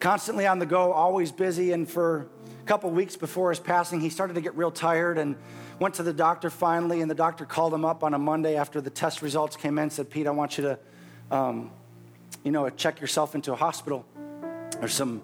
[0.00, 1.70] Constantly on the go, always busy.
[1.70, 2.26] And for
[2.60, 5.36] a couple weeks before his passing, he started to get real tired and
[5.78, 7.00] went to the doctor finally.
[7.00, 9.88] And the doctor called him up on a Monday after the test results came in,
[9.88, 10.78] said, Pete, I want you to.
[11.30, 11.70] Um,
[12.44, 14.04] you know, check yourself into a hospital.
[14.78, 15.22] There's some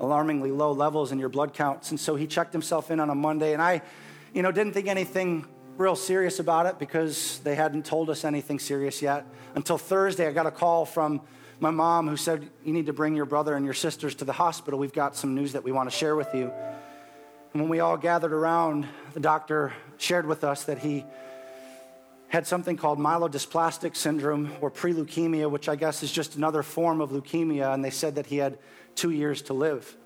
[0.00, 1.90] alarmingly low levels in your blood counts.
[1.90, 3.52] And so he checked himself in on a Monday.
[3.52, 3.82] And I,
[4.32, 5.46] you know, didn't think anything
[5.76, 9.26] real serious about it because they hadn't told us anything serious yet.
[9.54, 11.20] Until Thursday, I got a call from
[11.60, 14.32] my mom who said, You need to bring your brother and your sisters to the
[14.32, 14.78] hospital.
[14.78, 16.50] We've got some news that we want to share with you.
[17.52, 21.04] And when we all gathered around, the doctor shared with us that he
[22.28, 27.10] had something called myelodysplastic syndrome or pre-leukemia, which I guess is just another form of
[27.10, 28.58] leukemia, and they said that he had
[28.94, 29.96] two years to live.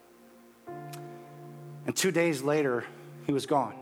[1.84, 2.84] And two days later,
[3.26, 3.74] he was gone.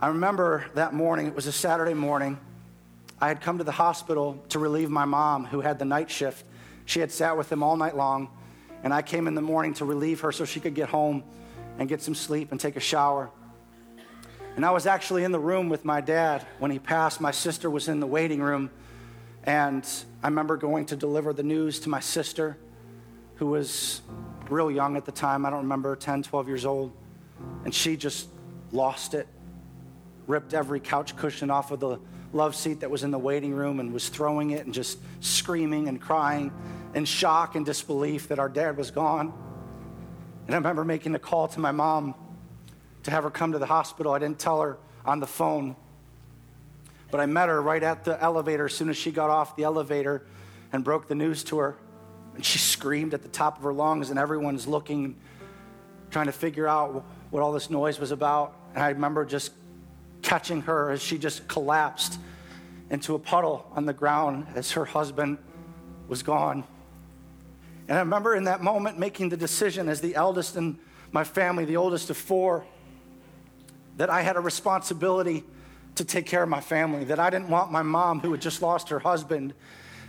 [0.00, 2.38] I remember that morning, it was a Saturday morning.
[3.20, 6.44] I had come to the hospital to relieve my mom, who had the night shift.
[6.84, 8.30] She had sat with him all night long,
[8.84, 11.24] and I came in the morning to relieve her so she could get home
[11.78, 13.28] and get some sleep and take a shower.
[14.56, 17.20] And I was actually in the room with my dad when he passed.
[17.20, 18.70] My sister was in the waiting room,
[19.44, 19.86] and
[20.22, 22.56] I remember going to deliver the news to my sister,
[23.36, 24.02] who was
[24.50, 25.46] real young at the time.
[25.46, 26.92] I don't remember, 10, 12 years old.
[27.64, 28.28] And she just
[28.72, 29.28] lost it
[30.28, 31.98] ripped every couch cushion off of the
[32.32, 35.88] love seat that was in the waiting room and was throwing it and just screaming
[35.88, 36.52] and crying
[36.94, 39.32] in shock and disbelief that our dad was gone.
[40.46, 42.14] And I remember making a call to my mom
[43.08, 44.12] to have her come to the hospital.
[44.12, 45.76] I didn't tell her on the phone,
[47.10, 49.64] but I met her right at the elevator as soon as she got off the
[49.64, 50.26] elevator
[50.72, 51.76] and broke the news to her.
[52.34, 55.16] And she screamed at the top of her lungs, and everyone's looking,
[56.10, 58.54] trying to figure out what all this noise was about.
[58.74, 59.52] And I remember just
[60.20, 62.18] catching her as she just collapsed
[62.90, 65.38] into a puddle on the ground as her husband
[66.08, 66.62] was gone.
[67.88, 70.78] And I remember in that moment making the decision as the eldest in
[71.10, 72.66] my family, the oldest of four,
[73.98, 75.44] that I had a responsibility
[75.96, 78.62] to take care of my family, that I didn't want my mom, who had just
[78.62, 79.52] lost her husband,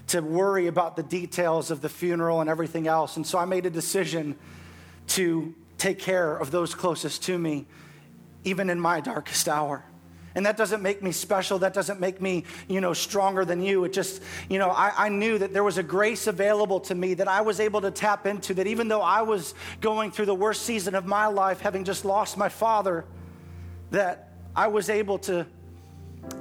[0.07, 3.17] to worry about the details of the funeral and everything else.
[3.17, 4.35] And so I made a decision
[5.07, 7.65] to take care of those closest to me,
[8.43, 9.83] even in my darkest hour.
[10.35, 11.59] And that doesn't make me special.
[11.59, 13.83] That doesn't make me, you know, stronger than you.
[13.85, 17.15] It just, you know, I, I, knew that there was a grace available to me
[17.15, 18.53] that I was able to tap into.
[18.53, 22.05] That even though I was going through the worst season of my life, having just
[22.05, 23.05] lost my father,
[23.91, 25.45] that I was able to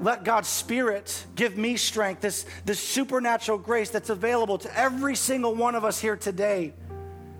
[0.00, 5.54] let God's Spirit give me strength, this, this supernatural grace that's available to every single
[5.54, 6.72] one of us here today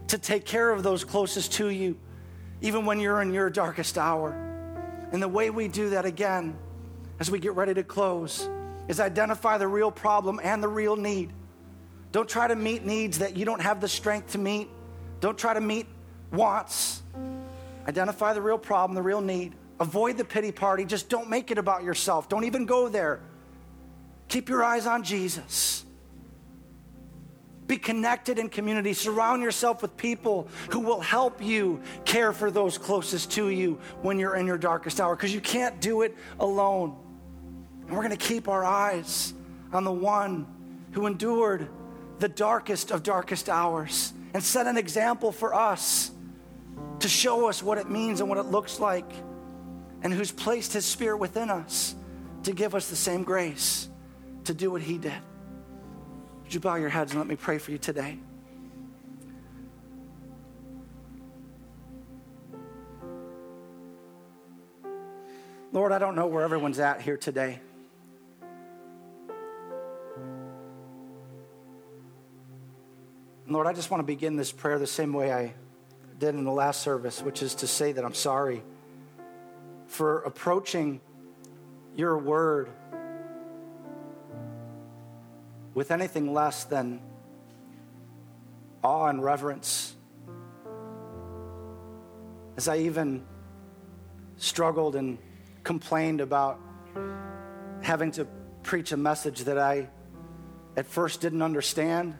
[0.09, 1.97] to take care of those closest to you,
[2.61, 4.33] even when you're in your darkest hour.
[5.13, 6.57] And the way we do that again,
[7.21, 8.49] as we get ready to close,
[8.89, 11.33] is identify the real problem and the real need.
[12.11, 14.69] Don't try to meet needs that you don't have the strength to meet.
[15.21, 15.87] Don't try to meet
[16.31, 17.03] wants.
[17.87, 19.55] Identify the real problem, the real need.
[19.81, 20.85] Avoid the pity party.
[20.85, 22.29] Just don't make it about yourself.
[22.29, 23.21] Don't even go there.
[24.29, 25.85] Keep your eyes on Jesus.
[27.69, 28.95] Be connected in community.
[28.95, 34.19] Surround yourself with people who will help you care for those closest to you when
[34.19, 36.97] you're in your darkest hour because you can't do it alone.
[37.83, 39.35] And we're going to keep our eyes
[39.73, 40.47] on the one
[40.93, 41.69] who endured
[42.19, 46.11] the darkest of darkest hours and set an example for us
[47.01, 49.11] to show us what it means and what it looks like,
[50.03, 51.95] and who's placed his spirit within us
[52.45, 53.89] to give us the same grace
[54.45, 55.13] to do what he did.
[56.43, 58.19] Would you bow your heads and let me pray for you today?
[65.73, 67.61] Lord, I don't know where everyone's at here today.
[73.47, 75.55] Lord, I just want to begin this prayer the same way I
[76.19, 78.63] did in the last service, which is to say that I'm sorry
[79.89, 81.01] for approaching
[81.97, 82.71] your word
[85.75, 87.01] with anything less than
[88.85, 89.95] awe and reverence.
[92.57, 93.25] As I even
[94.37, 95.19] struggled and
[95.65, 96.61] complained about
[97.81, 98.27] having to
[98.63, 99.89] preach a message that I
[100.77, 102.15] at first didn't understand.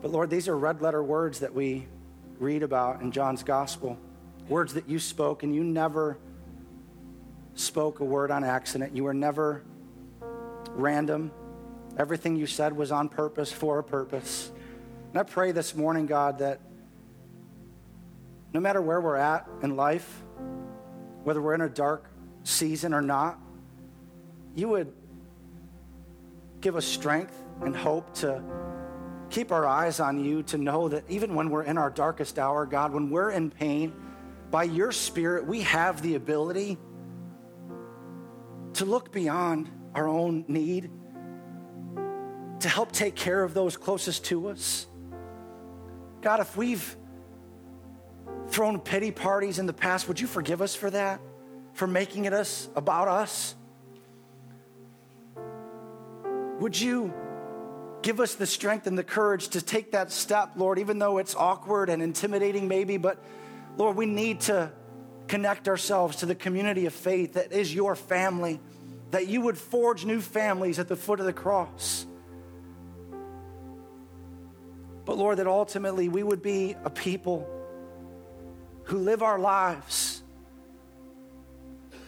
[0.00, 1.88] But Lord, these are red letter words that we
[2.38, 3.98] read about in John's gospel.
[4.48, 6.18] Words that you spoke and you never
[7.54, 8.94] spoke a word on accident.
[8.94, 9.62] You were never
[10.70, 11.30] random.
[11.98, 14.50] Everything you said was on purpose, for a purpose.
[15.10, 16.60] And I pray this morning, God, that
[18.52, 20.22] no matter where we're at in life,
[21.24, 22.10] whether we're in a dark
[22.44, 23.38] season or not,
[24.54, 24.92] you would
[26.60, 28.42] give us strength and hope to
[29.30, 32.66] keep our eyes on you, to know that even when we're in our darkest hour,
[32.66, 33.92] God, when we're in pain,
[34.50, 36.78] by your Spirit, we have the ability
[38.74, 40.90] to look beyond our own need,
[42.60, 44.86] to help take care of those closest to us.
[46.20, 46.96] God, if we've
[48.48, 51.20] thrown pity parties in the past, would you forgive us for that?
[51.72, 53.54] For making it us about us?
[56.60, 57.12] Would you
[58.06, 61.34] give us the strength and the courage to take that step, Lord, even though it's
[61.34, 63.20] awkward and intimidating, maybe, but
[63.76, 64.70] Lord, we need to
[65.26, 68.60] connect ourselves to the community of faith that is your family,
[69.10, 72.06] that you would forge new families at the foot of the cross.
[75.04, 77.50] But Lord, that ultimately we would be a people
[78.84, 80.22] who live our lives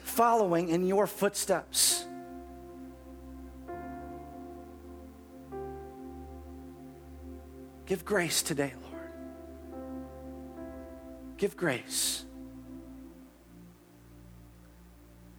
[0.05, 2.07] following in your footsteps.
[7.89, 9.11] Give grace today, Lord.
[11.39, 12.23] Give grace.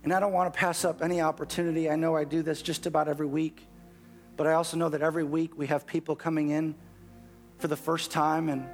[0.04, 1.92] And I don't want to pass up any opportunity.
[1.92, 3.68] I know I do this just about every week,
[4.36, 6.74] but I also know that every week we have people coming in
[7.60, 8.68] for the first time, and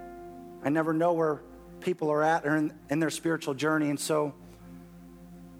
[0.63, 1.41] I never know where
[1.81, 3.89] people are at or in, in their spiritual journey.
[3.89, 4.33] And so,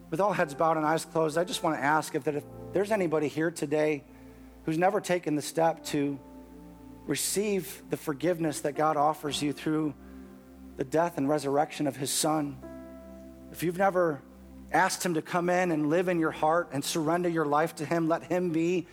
[0.10, 2.46] with all heads bowed and eyes closed, I just want to ask if, that if
[2.72, 4.06] there's anybody here today
[4.64, 6.18] who's never taken the step to
[7.08, 9.94] receive the forgiveness that God offers you through
[10.78, 12.58] the death and resurrection of His Son,
[13.52, 14.22] if you've never
[14.72, 17.86] asked Him to come in and live in your heart and surrender your life to
[17.86, 18.88] Him, let Him be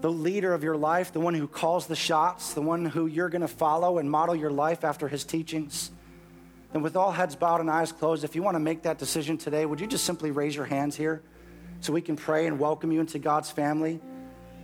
[0.00, 3.28] the leader of your life, the one who calls the shots, the one who you're
[3.28, 5.90] going to follow and model your life after his teachings,
[6.72, 9.36] then with all heads bowed and eyes closed, if you want to make that decision
[9.36, 11.22] today, would you just simply raise your hands here
[11.80, 14.00] so we can pray and welcome you into God's family?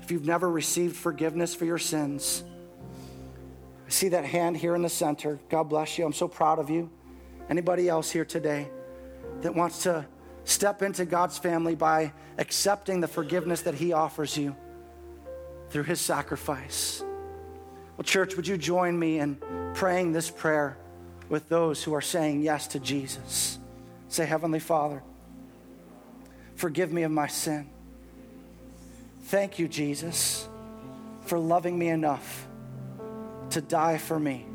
[0.06, 2.42] If you've never received forgiveness for your sins,
[3.86, 5.38] I see that hand here in the center.
[5.48, 6.06] God bless you.
[6.06, 6.88] I'm so proud of you.
[7.50, 8.68] Anybody else here today
[9.42, 10.06] that wants to
[10.44, 14.56] step into God's family by accepting the forgiveness that He offers you?
[15.70, 17.02] through his sacrifice.
[17.96, 19.38] Well, church, would you join me in
[19.74, 20.76] praying this prayer
[21.28, 23.58] with those who are saying yes to Jesus?
[24.08, 25.02] Say, Heavenly Father,
[26.54, 27.68] forgive me of my sin.
[29.26, 30.48] Thank you, Jesus,
[31.22, 32.46] for loving me enough
[33.50, 34.46] to die for me,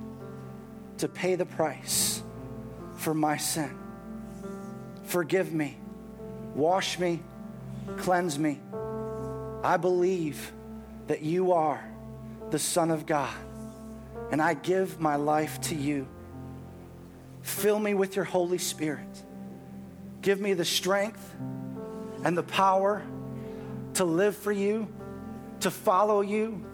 [1.00, 2.24] to pay the price
[2.96, 3.78] for my sin.
[5.04, 5.78] Forgive me,
[6.56, 7.22] wash me,
[7.98, 8.62] cleanse me.
[9.62, 10.54] I believe
[11.08, 11.84] that you are
[12.50, 13.36] the Son of God,
[14.32, 16.08] and I give my life to you.
[17.42, 19.22] Fill me with your Holy Spirit.
[20.22, 21.36] Give me the strength
[22.24, 23.02] and the power
[23.96, 24.88] to live for you,
[25.62, 26.66] to follow you,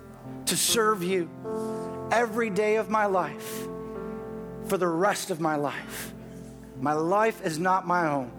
[0.45, 1.29] to serve you
[2.11, 3.67] every day of my life
[4.67, 6.13] for the rest of my life.
[6.79, 8.31] My life is not my own.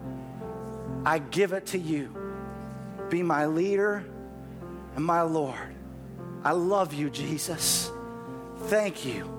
[1.05, 2.15] I give it to you.
[3.09, 4.05] Be my leader
[4.95, 5.75] and my Lord.
[6.43, 7.91] I love you, Jesus.
[8.63, 9.29] Thank you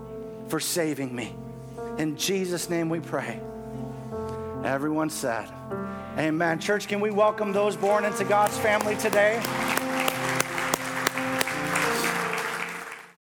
[0.49, 1.35] for saving me.
[1.99, 3.41] In Jesus' name we pray.
[4.65, 5.49] Everyone said,
[6.19, 6.59] Amen.
[6.59, 9.41] Church, can we welcome those born into God's family today?